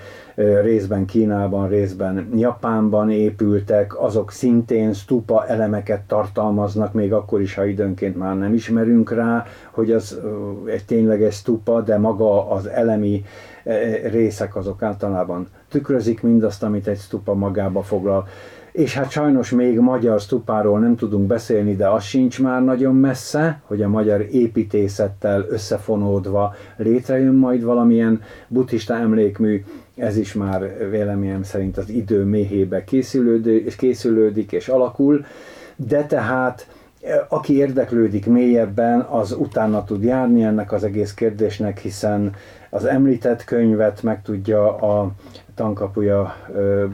részben 0.62 1.06
Kínában, 1.06 1.68
részben 1.68 2.30
Japánban 2.36 3.12
épültek, 3.12 4.02
azok 4.02 4.32
szintén 4.32 4.94
stupa 4.94 5.48
elemeket 5.48 6.02
tartalmaznak, 6.02 6.94
még 6.94 7.14
akkor 7.14 7.42
is, 7.42 7.56
ha 7.56 7.66
időnként 7.66 8.18
már 8.18 8.38
nem 8.38 8.54
ismerünk 8.54 9.12
rá, 9.12 9.46
hogy 9.72 9.92
az 9.92 10.20
egy 10.66 10.86
tényleges 10.86 11.36
stupa, 11.36 11.82
de 11.82 11.98
maga 11.98 12.52
az 12.52 12.68
elemi 12.68 13.24
részek 14.12 14.56
azok 14.56 14.82
általában 14.82 15.48
tükrözik 15.70 16.22
mindazt, 16.22 16.64
amit 16.64 16.88
egy 16.88 17.00
stupa 17.00 17.34
magába 17.34 17.82
foglal. 17.82 18.28
És 18.72 18.94
hát 18.94 19.10
sajnos 19.10 19.52
még 19.52 19.80
magyar 19.80 20.20
stupáról 20.20 20.80
nem 20.80 20.96
tudunk 20.96 21.28
beszélni, 21.28 21.76
de 21.76 21.90
az 21.90 22.04
sincs 22.04 22.42
már 22.42 22.64
nagyon 22.64 22.96
messze, 22.96 23.62
hogy 23.66 23.82
a 23.82 23.88
magyar 23.88 24.22
építészettel 24.32 25.46
összefonódva 25.50 26.54
létrejön 26.78 27.34
majd 27.34 27.64
valamilyen 27.64 28.22
buddhista 28.48 28.96
emlékmű, 28.96 29.64
ez 30.00 30.18
is 30.18 30.34
már 30.34 30.90
véleményem 30.90 31.44
szerint 31.44 31.78
az 31.78 31.90
idő 31.90 32.24
méhébe 32.24 32.84
készülődik, 32.84 33.76
készülődik 33.76 34.52
és 34.52 34.68
alakul, 34.68 35.26
de 35.76 36.06
tehát 36.06 36.68
aki 37.28 37.58
érdeklődik 37.58 38.26
mélyebben, 38.26 39.00
az 39.00 39.32
utána 39.32 39.84
tud 39.84 40.04
járni 40.04 40.44
ennek 40.44 40.72
az 40.72 40.84
egész 40.84 41.14
kérdésnek, 41.14 41.78
hiszen 41.80 42.34
az 42.70 42.86
említett 42.86 43.44
könyvet 43.44 44.04
meg 44.04 44.22
tudja 44.22 44.76
a 44.76 45.12
tankapuja 45.56 46.36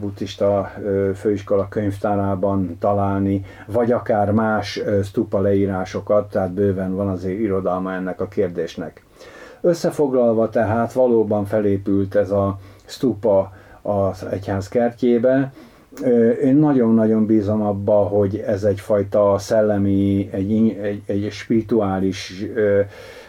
buddhista 0.00 0.72
főiskola 1.14 1.68
könyvtárában 1.68 2.76
találni, 2.80 3.44
vagy 3.66 3.92
akár 3.92 4.30
más 4.30 4.80
stupa 5.02 5.40
leírásokat, 5.40 6.30
tehát 6.30 6.52
bőven 6.52 6.94
van 6.94 7.08
azért 7.08 7.38
irodalma 7.38 7.92
ennek 7.92 8.20
a 8.20 8.28
kérdésnek. 8.28 9.04
Összefoglalva 9.60 10.48
tehát 10.48 10.92
valóban 10.92 11.44
felépült 11.44 12.14
ez 12.14 12.30
a 12.30 12.58
stupa 12.86 13.52
az 13.82 14.24
egyház 14.30 14.68
kertjébe, 14.68 15.52
én 16.42 16.56
nagyon-nagyon 16.56 17.26
bízom 17.26 17.62
abba, 17.62 17.94
hogy 17.94 18.36
ez 18.36 18.64
egyfajta 18.64 19.38
szellemi, 19.38 20.28
egy, 20.32 20.76
egy, 20.82 21.02
egy 21.06 21.28
spirituális 21.30 22.44
ö, 22.54 22.80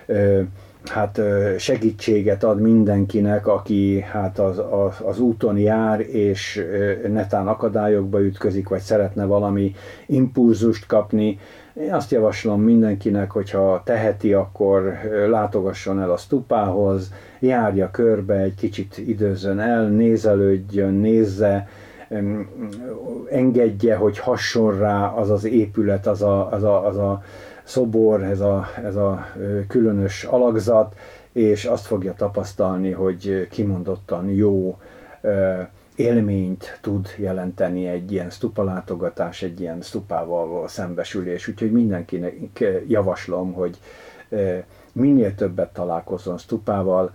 ö, 0.05 0.41
hát 0.85 1.21
segítséget 1.57 2.43
ad 2.43 2.59
mindenkinek, 2.59 3.47
aki 3.47 4.01
hát 4.01 4.39
az, 4.39 4.57
az, 4.57 5.01
az 5.03 5.19
úton 5.19 5.57
jár, 5.57 5.99
és 5.99 6.65
netán 7.07 7.47
akadályokba 7.47 8.21
ütközik, 8.21 8.69
vagy 8.69 8.81
szeretne 8.81 9.25
valami 9.25 9.75
impulzust 10.05 10.85
kapni. 10.85 11.39
Én 11.73 11.93
azt 11.93 12.11
javaslom 12.11 12.61
mindenkinek, 12.61 13.31
hogyha 13.31 13.81
teheti, 13.85 14.33
akkor 14.33 14.93
látogasson 15.29 16.01
el 16.01 16.11
a 16.11 16.17
stupához, 16.17 17.13
járja 17.39 17.91
körbe, 17.91 18.35
egy 18.35 18.55
kicsit 18.55 18.97
időzön 18.97 19.59
el, 19.59 19.87
nézelődjön, 19.87 20.93
nézze, 20.93 21.67
engedje, 23.29 23.95
hogy 23.95 24.19
hasson 24.19 24.77
rá 24.77 25.07
az 25.07 25.29
az 25.29 25.43
épület, 25.45 26.07
az 26.07 26.21
a, 26.21 26.51
az 26.51 26.63
a, 26.63 26.87
az 26.87 26.97
a 26.97 27.23
szobor, 27.67 28.23
ez 28.23 28.39
a, 28.39 28.65
ez 28.83 28.95
a 28.95 29.25
különös 29.67 30.23
alakzat, 30.23 30.95
és 31.31 31.65
azt 31.65 31.85
fogja 31.85 32.13
tapasztalni, 32.13 32.91
hogy 32.91 33.47
kimondottan 33.49 34.29
jó 34.29 34.77
élményt 35.95 36.79
tud 36.81 37.07
jelenteni 37.17 37.87
egy 37.87 38.11
ilyen 38.11 38.29
stupalátogatás, 38.29 39.41
egy 39.41 39.59
ilyen 39.59 39.81
stupával 39.81 40.47
való 40.47 40.67
szembesülés. 40.67 41.47
Úgyhogy 41.47 41.71
mindenkinek 41.71 42.63
javaslom, 42.87 43.53
hogy 43.53 43.77
minél 44.91 45.35
többet 45.35 45.73
találkozzon 45.73 46.37
stupával, 46.37 47.11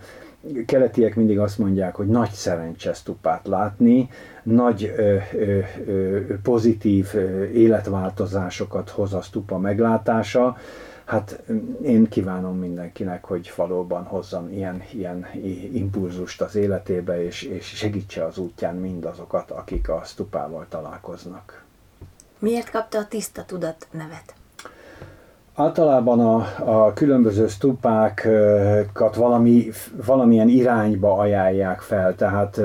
keletiek 0.67 1.15
mindig 1.15 1.39
azt 1.39 1.59
mondják, 1.59 1.95
hogy 1.95 2.07
nagy 2.07 2.31
szerencse 2.31 2.93
stupát 2.93 3.47
látni, 3.47 4.11
nagy 4.43 4.93
ö, 4.97 5.17
ö, 5.33 5.59
ö, 5.87 6.21
pozitív 6.43 7.15
életváltozásokat 7.55 8.91
hoz 8.91 9.13
a 9.13 9.21
stupa 9.21 9.59
meglátása. 9.59 10.57
Hát 11.05 11.43
én 11.83 12.09
kívánom 12.09 12.59
mindenkinek, 12.59 13.25
hogy 13.25 13.53
valóban 13.57 14.05
hozzon 14.05 14.53
ilyen, 14.53 14.83
ilyen 14.93 15.27
impulzust 15.73 16.41
az 16.41 16.55
életébe, 16.55 17.25
és, 17.25 17.43
és 17.43 17.67
segítse 17.67 18.25
az 18.25 18.39
útján 18.39 18.77
mindazokat, 18.77 19.51
akik 19.51 19.89
a 19.89 20.03
stupával 20.05 20.67
találkoznak. 20.69 21.65
Miért 22.39 22.71
kapta 22.71 22.99
a 22.99 23.07
tiszta 23.07 23.45
tudat 23.45 23.87
nevet? 23.91 24.35
Általában 25.63 26.21
a, 26.21 26.47
a 26.65 26.93
különböző 26.93 27.47
stupákat 27.47 29.17
valami, 29.17 29.71
valamilyen 30.07 30.49
irányba 30.49 31.17
ajánlják 31.17 31.81
fel, 31.81 32.15
tehát 32.15 32.61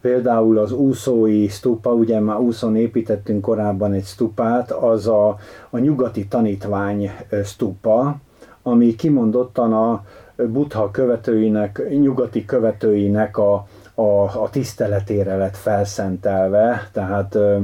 például 0.00 0.58
az 0.58 0.72
úszói 0.72 1.48
stupa, 1.48 1.90
ugye 1.90 2.20
már 2.20 2.38
úszón 2.38 2.76
építettünk 2.76 3.40
korábban 3.40 3.92
egy 3.92 4.04
stupát, 4.04 4.70
az 4.70 5.06
a, 5.06 5.36
a 5.70 5.78
nyugati 5.78 6.26
tanítvány 6.26 7.10
stupa, 7.44 8.16
ami 8.62 8.94
kimondottan 8.94 9.72
a 9.72 10.04
buddha 10.36 10.90
követőinek, 10.90 11.82
nyugati 11.90 12.44
követőinek 12.44 13.38
a, 13.38 13.66
a, 13.94 14.22
a 14.22 14.48
tiszteletére 14.50 15.36
lett 15.36 15.56
felszentelve, 15.56 16.88
tehát 16.92 17.34
ö, 17.34 17.58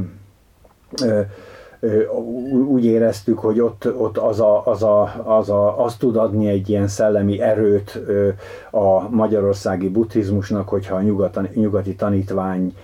ö, 1.03 1.21
úgy 2.69 2.85
éreztük, 2.85 3.39
hogy 3.39 3.61
ott, 3.61 3.97
ott 3.99 4.19
az, 4.19 4.41
a, 4.41 4.67
az, 4.67 4.83
a, 4.83 5.23
az, 5.25 5.51
a, 5.51 5.85
az 5.85 5.97
tud 5.97 6.17
adni 6.17 6.49
egy 6.49 6.69
ilyen 6.69 6.89
szellemi 6.89 7.41
erőt 7.41 8.01
a 8.71 9.09
magyarországi 9.09 9.89
buddhizmusnak, 9.89 10.69
hogyha 10.69 10.97
a 10.97 11.03
nyugati, 11.55 11.95
tanítvány 11.95 12.77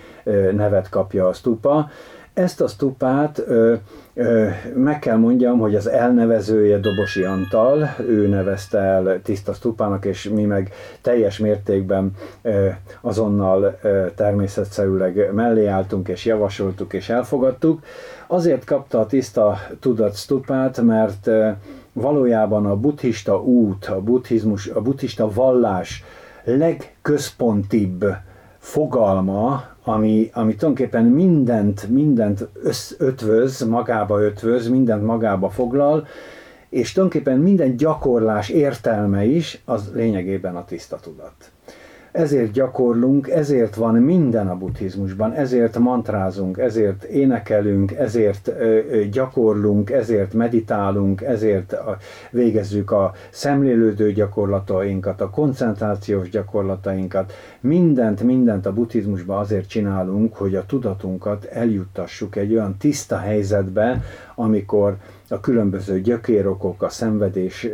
nevet 0.51 0.89
kapja 0.89 1.27
a 1.27 1.33
stupa. 1.33 1.89
Ezt 2.33 2.61
a 2.61 2.67
stupát 2.67 3.43
ö, 3.47 3.73
ö, 4.13 4.47
meg 4.75 4.99
kell 4.99 5.17
mondjam, 5.17 5.59
hogy 5.59 5.75
az 5.75 5.87
elnevezője 5.87 6.79
Dobosi 6.79 7.23
Antal, 7.23 7.95
ő 8.07 8.27
nevezte 8.27 8.77
el 8.77 9.21
tiszta 9.23 9.53
stupának, 9.53 10.05
és 10.05 10.29
mi 10.29 10.45
meg 10.45 10.71
teljes 11.01 11.37
mértékben 11.37 12.11
ö, 12.41 12.67
azonnal 13.01 13.79
ö, 13.81 14.05
természetszerűleg 14.15 15.33
mellé 15.33 15.65
álltunk, 15.65 16.07
és 16.07 16.25
javasoltuk, 16.25 16.93
és 16.93 17.09
elfogadtuk. 17.09 17.83
Azért 18.27 18.63
kapta 18.63 18.99
a 18.99 19.05
tiszta 19.05 19.57
tudat 19.79 20.15
stupát, 20.15 20.81
mert 20.81 21.27
ö, 21.27 21.49
valójában 21.93 22.65
a 22.65 22.75
buddhista 22.75 23.43
út, 23.43 23.85
a 23.85 24.01
buddhizmus, 24.01 24.67
a 24.67 24.81
buddhista 24.81 25.31
vallás 25.33 26.03
legközpontibb 26.43 28.05
fogalma, 28.57 29.63
ami, 29.83 30.29
ami 30.33 30.55
tulajdonképpen 30.55 31.05
mindent, 31.05 31.89
mindent 31.89 32.47
össz, 32.63 32.93
ötvöz, 32.97 33.61
magába 33.61 34.21
ötvöz, 34.21 34.67
mindent 34.67 35.03
magába 35.05 35.49
foglal, 35.49 36.07
és 36.69 36.91
tulajdonképpen 36.91 37.39
minden 37.39 37.77
gyakorlás 37.77 38.49
értelme 38.49 39.25
is 39.25 39.61
az 39.65 39.91
lényegében 39.93 40.55
a 40.55 40.65
tiszta 40.65 40.95
tudat 40.95 41.51
ezért 42.13 42.51
gyakorlunk, 42.51 43.29
ezért 43.29 43.75
van 43.75 43.95
minden 43.95 44.47
a 44.47 44.55
buddhizmusban, 44.55 45.31
ezért 45.31 45.77
mantrázunk, 45.77 46.57
ezért 46.57 47.03
énekelünk, 47.03 47.91
ezért 47.91 48.51
gyakorlunk, 49.11 49.89
ezért 49.89 50.33
meditálunk, 50.33 51.21
ezért 51.21 51.75
végezzük 52.31 52.91
a 52.91 53.13
szemlélődő 53.29 54.11
gyakorlatainkat, 54.11 55.21
a 55.21 55.29
koncentrációs 55.29 56.29
gyakorlatainkat. 56.29 57.33
Mindent, 57.59 58.23
mindent 58.23 58.65
a 58.65 58.73
buddhizmusban 58.73 59.39
azért 59.39 59.67
csinálunk, 59.67 60.35
hogy 60.35 60.55
a 60.55 60.65
tudatunkat 60.65 61.45
eljuttassuk 61.45 62.35
egy 62.35 62.53
olyan 62.53 62.77
tiszta 62.77 63.17
helyzetbe, 63.17 64.01
amikor 64.35 64.95
a 65.33 65.39
különböző 65.39 66.01
gyökérokok, 66.01 66.81
a 66.81 66.89
szenvedés 66.89 67.67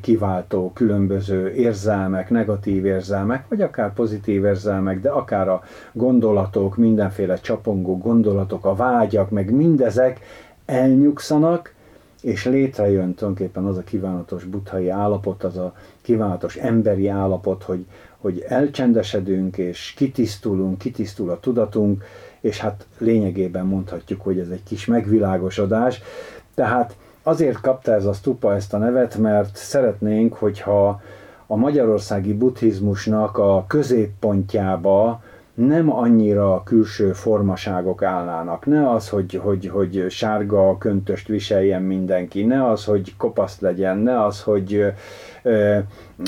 kiváltó 0.00 0.70
különböző 0.74 1.52
érzelmek, 1.52 2.30
negatív 2.30 2.84
érzelmek, 2.84 3.44
vagy 3.48 3.60
akár 3.60 3.92
pozitív 3.92 4.44
érzelmek, 4.44 5.00
de 5.00 5.10
akár 5.10 5.48
a 5.48 5.62
gondolatok, 5.92 6.76
mindenféle 6.76 7.36
csapongó 7.36 7.98
gondolatok, 7.98 8.64
a 8.64 8.74
vágyak, 8.74 9.30
meg 9.30 9.50
mindezek 9.50 10.20
elnyugszanak, 10.66 11.74
és 12.22 12.44
létrejön 12.44 13.14
tulajdonképpen 13.14 13.64
az 13.64 13.76
a 13.76 13.82
kívánatos 13.82 14.44
buthai 14.44 14.88
állapot, 14.88 15.44
az 15.44 15.56
a 15.56 15.74
kívánatos 16.00 16.56
emberi 16.56 17.08
állapot, 17.08 17.62
hogy, 17.62 17.86
hogy 18.16 18.44
elcsendesedünk, 18.48 19.58
és 19.58 19.94
kitisztulunk, 19.96 20.78
kitisztul 20.78 21.30
a 21.30 21.40
tudatunk, 21.40 22.04
és 22.40 22.58
hát 22.58 22.86
lényegében 22.98 23.66
mondhatjuk, 23.66 24.20
hogy 24.20 24.38
ez 24.38 24.48
egy 24.48 24.62
kis 24.62 24.86
megvilágosodás. 24.86 26.02
Tehát 26.54 26.96
azért 27.22 27.60
kapta 27.60 27.92
ez 27.92 28.04
a 28.04 28.12
stupa 28.12 28.54
ezt 28.54 28.74
a 28.74 28.78
nevet, 28.78 29.16
mert 29.16 29.56
szeretnénk, 29.56 30.34
hogyha 30.34 31.00
a 31.46 31.56
magyarországi 31.56 32.34
buddhizmusnak 32.34 33.38
a 33.38 33.64
középpontjába 33.68 35.22
nem 35.54 35.92
annyira 35.92 36.54
a 36.54 36.62
külső 36.62 37.12
formaságok 37.12 38.02
állnának. 38.02 38.66
Ne 38.66 38.90
az, 38.90 39.08
hogy, 39.08 39.40
hogy, 39.42 39.68
hogy 39.68 40.06
sárga 40.08 40.78
köntöst 40.78 41.28
viseljen 41.28 41.82
mindenki, 41.82 42.44
ne 42.44 42.68
az, 42.68 42.84
hogy 42.84 43.16
kopaszt 43.16 43.60
legyen, 43.60 43.98
ne 43.98 44.24
az, 44.24 44.42
hogy 44.42 44.92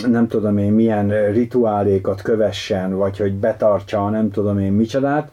nem 0.08 0.28
tudom 0.28 0.58
én 0.58 0.72
milyen 0.72 1.30
rituálékat 1.32 2.22
kövessen, 2.22 2.96
vagy 2.96 3.18
hogy 3.18 3.34
betartsa 3.34 4.08
nem 4.08 4.30
tudom 4.30 4.58
én 4.58 4.72
micsodát, 4.72 5.30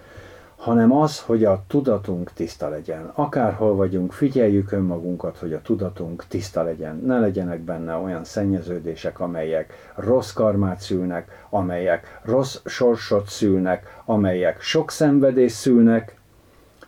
hanem 0.62 0.92
az, 0.92 1.22
hogy 1.22 1.44
a 1.44 1.64
tudatunk 1.68 2.34
tiszta 2.34 2.70
legyen. 2.70 3.12
Akárhol 3.16 3.76
vagyunk, 3.76 4.12
figyeljük 4.12 4.72
önmagunkat, 4.72 5.38
hogy 5.38 5.54
a 5.54 5.62
tudatunk 5.62 6.26
tiszta 6.28 6.64
legyen. 6.64 7.02
Ne 7.06 7.20
legyenek 7.20 7.60
benne 7.60 7.96
olyan 7.96 8.24
szennyeződések, 8.24 9.20
amelyek 9.20 9.92
rossz 9.96 10.32
karmát 10.32 10.80
szülnek, 10.80 11.46
amelyek 11.50 12.20
rossz 12.24 12.60
sorsot 12.66 13.30
szülnek, 13.30 14.02
amelyek 14.06 14.62
sok 14.62 14.92
szenvedés 14.92 15.52
szülnek, 15.52 16.20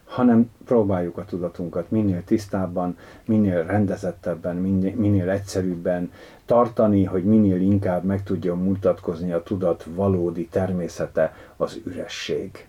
hanem 0.06 0.52
próbáljuk 0.66 1.18
a 1.18 1.26
tudatunkat 1.26 1.92
minél 1.92 2.24
tisztábban, 2.24 2.98
minél 3.26 3.66
rendezettebben, 3.66 4.56
minél, 4.56 4.96
minél 4.96 5.30
egyszerűbben 5.30 6.12
tartani, 6.46 7.04
hogy 7.04 7.24
minél 7.24 7.62
inkább 7.62 8.04
meg 8.04 8.24
tudjon 8.24 8.58
mutatkozni 8.58 9.32
a 9.32 9.44
tudat 9.44 9.86
valódi 9.96 10.48
természete, 10.48 11.36
az 11.58 11.80
üresség. 11.86 12.68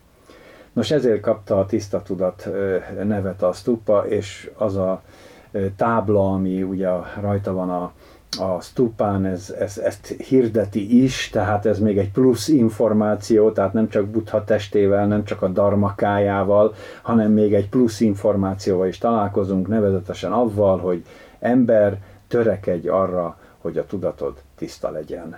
Nos, 0.75 0.91
ezért 0.91 1.21
kapta 1.21 1.59
a 1.59 1.65
tiszta 1.65 2.01
tudat 2.01 2.49
nevet 3.03 3.43
a 3.43 3.53
stupa, 3.53 4.05
és 4.07 4.51
az 4.57 4.75
a 4.75 5.01
tábla, 5.75 6.33
ami 6.33 6.63
ugye 6.63 6.89
rajta 7.21 7.53
van 7.53 7.69
a, 7.69 7.91
a 8.39 8.61
stupán, 8.61 9.25
ez, 9.25 9.55
ez, 9.59 9.77
ezt 9.77 10.07
hirdeti 10.07 11.03
is, 11.03 11.29
tehát 11.29 11.65
ez 11.65 11.79
még 11.79 11.97
egy 11.97 12.11
plusz 12.11 12.47
információ, 12.47 13.51
tehát 13.51 13.73
nem 13.73 13.89
csak 13.89 14.05
Buddha 14.05 14.43
testével, 14.43 15.07
nem 15.07 15.23
csak 15.23 15.41
a 15.41 15.47
darmakájával, 15.47 16.73
hanem 17.01 17.31
még 17.31 17.53
egy 17.53 17.69
plusz 17.69 17.99
információval 17.99 18.87
is 18.87 18.97
találkozunk, 18.97 19.67
nevezetesen 19.67 20.31
avval, 20.31 20.77
hogy 20.77 21.03
ember 21.39 21.97
törekedj 22.27 22.87
arra, 22.87 23.37
hogy 23.57 23.77
a 23.77 23.85
tudatod 23.85 24.33
tiszta 24.55 24.89
legyen 24.89 25.37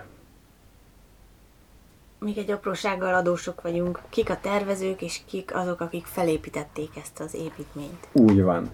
még 2.20 2.38
egy 2.38 2.50
aprósággal 2.50 3.14
adósok 3.14 3.62
vagyunk. 3.62 4.00
Kik 4.08 4.30
a 4.30 4.38
tervezők, 4.42 5.02
és 5.02 5.20
kik 5.26 5.50
azok, 5.54 5.80
akik 5.80 6.06
felépítették 6.06 6.90
ezt 7.00 7.20
az 7.20 7.34
építményt? 7.34 8.08
Úgy 8.12 8.42
van. 8.42 8.70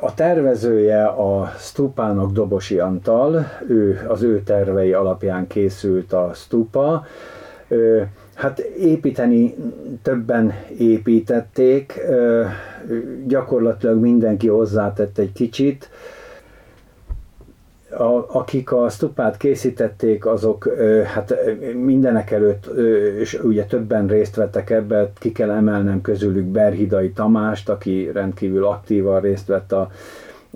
A 0.00 0.14
tervezője 0.14 1.04
a 1.04 1.52
stupának 1.58 2.32
Dobosi 2.32 2.78
Antal, 2.78 3.46
ő, 3.68 4.06
az 4.08 4.22
ő 4.22 4.42
tervei 4.42 4.92
alapján 4.92 5.46
készült 5.46 6.12
a 6.12 6.30
stupa. 6.34 7.06
Hát 8.34 8.58
építeni 8.78 9.54
többen 10.02 10.54
építették, 10.78 12.00
gyakorlatilag 13.26 14.00
mindenki 14.00 14.48
hozzátett 14.48 15.18
egy 15.18 15.32
kicsit 15.32 15.90
a, 17.90 18.38
akik 18.38 18.72
a 18.72 18.88
stupát 18.88 19.36
készítették, 19.36 20.26
azok 20.26 20.68
hát 21.14 21.34
mindenek 21.74 22.30
előtt, 22.30 22.66
és 23.18 23.34
ugye 23.42 23.64
többen 23.64 24.06
részt 24.06 24.36
vettek 24.36 24.70
ebbe, 24.70 25.12
ki 25.18 25.32
kell 25.32 25.50
emelnem 25.50 26.00
közülük 26.00 26.44
Berhidai 26.44 27.10
Tamást, 27.10 27.68
aki 27.68 28.10
rendkívül 28.12 28.64
aktívan 28.64 29.20
részt 29.20 29.46
vett 29.46 29.72
a, 29.72 29.90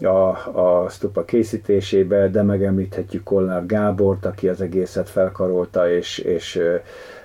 a, 0.03 0.29
a 0.61 0.89
stupa 0.89 1.25
készítésébe, 1.25 2.29
de 2.29 2.43
megemlíthetjük 2.43 3.23
Kolnár 3.23 3.67
Gábort, 3.67 4.27
aki 4.27 4.49
az 4.49 4.61
egészet 4.61 5.09
felkarolta 5.09 5.91
és, 5.91 6.19
és 6.19 6.61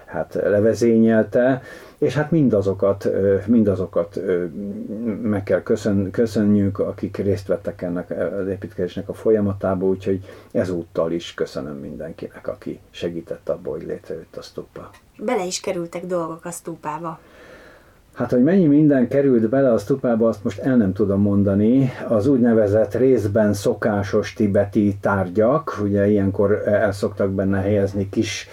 hát 0.05 0.33
levezényelte 0.33 1.61
és 1.99 2.13
hát 2.13 2.31
mindazokat, 2.31 3.09
mindazokat 3.45 4.19
meg 5.21 5.43
kell 5.43 5.63
köszön, 5.63 6.11
köszönjük, 6.11 6.79
akik 6.79 7.17
részt 7.17 7.47
vettek 7.47 7.81
ennek 7.81 8.09
az 8.41 8.47
építkezésnek 8.47 9.09
a 9.09 9.13
folyamatába, 9.13 9.85
úgyhogy 9.85 10.25
ezúttal 10.51 11.11
is 11.11 11.33
köszönöm 11.33 11.75
mindenkinek, 11.75 12.47
aki 12.47 12.79
segített 12.89 13.49
abba, 13.49 13.69
hogy 13.69 13.85
létrejött 13.85 14.35
a 14.35 14.41
stupa. 14.41 14.89
Bele 15.17 15.45
is 15.45 15.59
kerültek 15.59 16.05
dolgok 16.05 16.45
a 16.45 16.51
stupába. 16.51 17.19
Hát, 18.13 18.31
hogy 18.31 18.43
mennyi 18.43 18.65
minden 18.65 19.07
került 19.07 19.49
bele 19.49 19.71
a 19.71 19.77
stupába, 19.77 20.27
azt 20.27 20.43
most 20.43 20.59
el 20.59 20.75
nem 20.75 20.93
tudom 20.93 21.21
mondani. 21.21 21.91
Az 22.07 22.27
úgynevezett 22.27 22.93
részben 22.93 23.53
szokásos 23.53 24.33
tibeti 24.33 24.97
tárgyak, 25.01 25.77
ugye 25.81 26.07
ilyenkor 26.07 26.67
el 26.67 26.91
szoktak 26.91 27.31
benne 27.31 27.61
helyezni 27.61 28.09
kis 28.09 28.47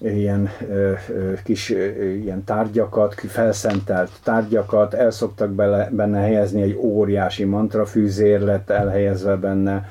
ilyen 0.00 0.50
ö, 0.68 0.92
ö, 1.08 1.32
kis 1.44 1.70
ö, 1.70 2.02
ilyen 2.02 2.44
tárgyakat, 2.44 3.14
felszentelt 3.14 4.10
tárgyakat, 4.22 4.94
el 4.94 5.10
szoktak 5.10 5.50
bele, 5.50 5.88
benne 5.92 6.20
helyezni 6.20 6.62
egy 6.62 6.76
óriási 6.76 7.44
mantrafűzér 7.44 8.40
lett 8.40 8.70
elhelyezve 8.70 9.36
benne, 9.36 9.88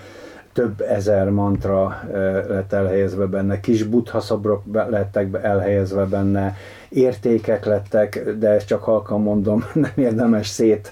több 0.54 0.82
ezer 0.82 1.30
mantra 1.30 2.02
lett 2.48 2.74
elhelyezve 2.74 3.26
benne, 3.26 3.60
kis 3.60 3.84
buddha 3.84 4.20
szobrok 4.20 4.64
lettek 4.72 5.28
elhelyezve 5.42 6.06
benne, 6.06 6.56
értékek 6.90 7.66
lettek, 7.66 8.24
de 8.40 8.50
ezt 8.50 8.68
csak 8.68 8.84
halkan 8.84 9.22
mondom, 9.22 9.64
nem 9.74 9.92
érdemes 9.96 10.48
szét 10.48 10.92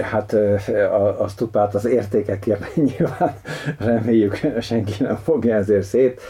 hát 0.00 0.32
a, 1.18 1.28
stupát 1.28 1.74
az 1.74 1.84
értékekért 1.84 2.74
nyilván 2.74 3.34
reméljük 3.78 4.40
senki 4.60 5.02
nem 5.02 5.16
fogja 5.16 5.54
ezért 5.54 5.82
szét 5.82 6.20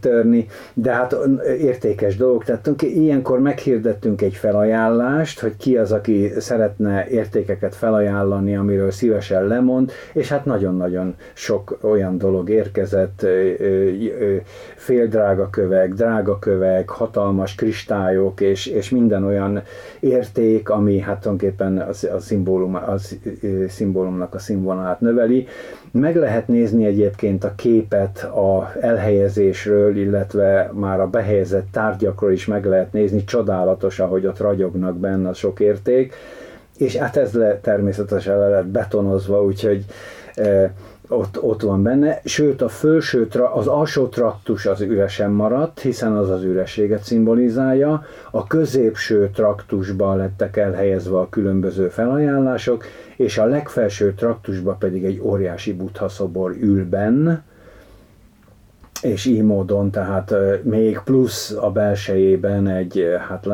törni, 0.00 0.46
de 0.74 0.92
hát 0.92 1.16
értékes 1.60 2.16
dolgok. 2.16 2.44
Tehát 2.44 2.82
ilyenkor 2.82 3.40
meghirdettünk 3.40 4.22
egy 4.22 4.34
felajánlást, 4.34 5.40
hogy 5.40 5.56
ki 5.56 5.76
az, 5.76 5.92
aki 5.92 6.32
szeretne 6.38 7.06
értékeket 7.08 7.74
felajánlani, 7.74 8.56
amiről 8.56 8.90
szívesen 8.90 9.46
lemond, 9.46 9.92
és 10.12 10.28
hát 10.28 10.44
nagyon-nagyon 10.44 11.14
sok 11.34 11.78
olyan 11.80 12.18
dolog 12.18 12.50
érkezett, 12.50 13.26
féldrága 14.76 15.50
kövek, 15.50 15.92
drága 15.92 16.38
kövek, 16.38 16.88
hatalmas 16.88 17.54
kristályok, 17.54 18.40
és, 18.40 18.66
és 18.66 18.90
minden 18.90 19.24
olyan 19.24 19.62
érték, 20.00 20.70
ami 20.70 20.98
hát 20.98 21.20
tulajdonképpen 21.20 21.78
a, 21.78 22.14
a, 22.14 22.18
szimbólum, 22.20 22.74
a 22.74 22.94
szimbólumnak 23.68 24.34
a 24.34 24.38
színvonalát 24.38 25.00
növeli. 25.00 25.46
Meg 25.90 26.16
lehet 26.16 26.48
nézni 26.48 26.84
egyébként 26.84 27.44
a 27.44 27.54
képet 27.56 28.22
a 28.22 28.72
elhelyezésről, 29.46 29.96
illetve 29.96 30.70
már 30.74 31.00
a 31.00 31.06
behelyezett 31.06 31.66
tárgyakról 31.72 32.32
is 32.32 32.46
meg 32.46 32.64
lehet 32.64 32.92
nézni, 32.92 33.24
csodálatos, 33.24 34.00
ahogy 34.00 34.26
ott 34.26 34.38
ragyognak 34.38 34.96
benne 34.96 35.28
a 35.28 35.34
sok 35.34 35.60
érték, 35.60 36.14
és 36.76 36.96
hát 36.96 37.16
ez 37.16 37.32
le, 37.32 37.60
természetesen 37.60 38.38
le 38.38 38.48
lett 38.48 38.66
betonozva, 38.66 39.42
úgyhogy 39.42 39.84
e, 40.34 40.72
ott, 41.08 41.42
ott 41.42 41.62
van 41.62 41.82
benne, 41.82 42.20
sőt 42.24 42.62
a 42.62 42.68
felső, 42.68 43.28
az 43.52 43.66
alsó 43.66 44.06
traktus 44.06 44.66
az 44.66 44.80
üresen 44.80 45.30
maradt, 45.30 45.80
hiszen 45.80 46.16
az 46.16 46.30
az 46.30 46.42
ürességet 46.42 47.02
szimbolizálja, 47.02 48.04
a 48.30 48.46
középső 48.46 49.30
traktusban 49.34 50.16
lettek 50.16 50.56
elhelyezve 50.56 51.18
a 51.18 51.28
különböző 51.28 51.88
felajánlások, 51.88 52.84
és 53.16 53.38
a 53.38 53.44
legfelső 53.44 54.14
traktusban 54.14 54.78
pedig 54.78 55.04
egy 55.04 55.20
óriási 55.22 55.72
buddha 55.72 56.08
szobor 56.08 56.56
ül 56.60 56.88
benn, 56.88 57.30
és 59.06 59.24
így 59.24 59.42
módon, 59.42 59.90
tehát 59.90 60.34
még 60.62 61.00
plusz 61.04 61.50
a 61.60 61.70
belsejében 61.70 62.68
egy, 62.68 63.06
hát 63.28 63.46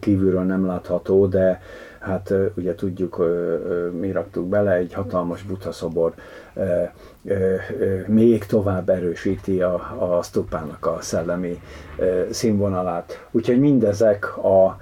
kívülről 0.00 0.42
nem 0.42 0.66
látható, 0.66 1.26
de 1.26 1.60
hát 1.98 2.34
ugye 2.56 2.74
tudjuk, 2.74 3.24
mi 4.00 4.10
raktuk 4.10 4.48
bele, 4.48 4.72
egy 4.72 4.92
hatalmas 4.92 5.42
buddha 5.42 5.72
szobor 5.72 6.14
még 8.06 8.46
tovább 8.46 8.88
erősíti 8.88 9.62
a, 9.62 9.74
a 9.98 10.22
stupának 10.22 10.86
a 10.86 10.96
szellemi 11.00 11.60
színvonalát. 12.30 13.26
Úgyhogy 13.30 13.60
mindezek 13.60 14.36
a 14.36 14.78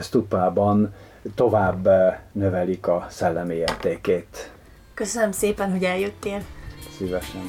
stupában 0.00 0.94
tovább 1.34 1.88
növelik 2.32 2.86
a 2.86 3.06
szellemi 3.08 3.54
értékét. 3.54 4.50
Köszönöm 4.94 5.32
szépen, 5.32 5.70
hogy 5.70 5.82
eljöttél. 5.82 6.38
Szívesen. 6.96 7.42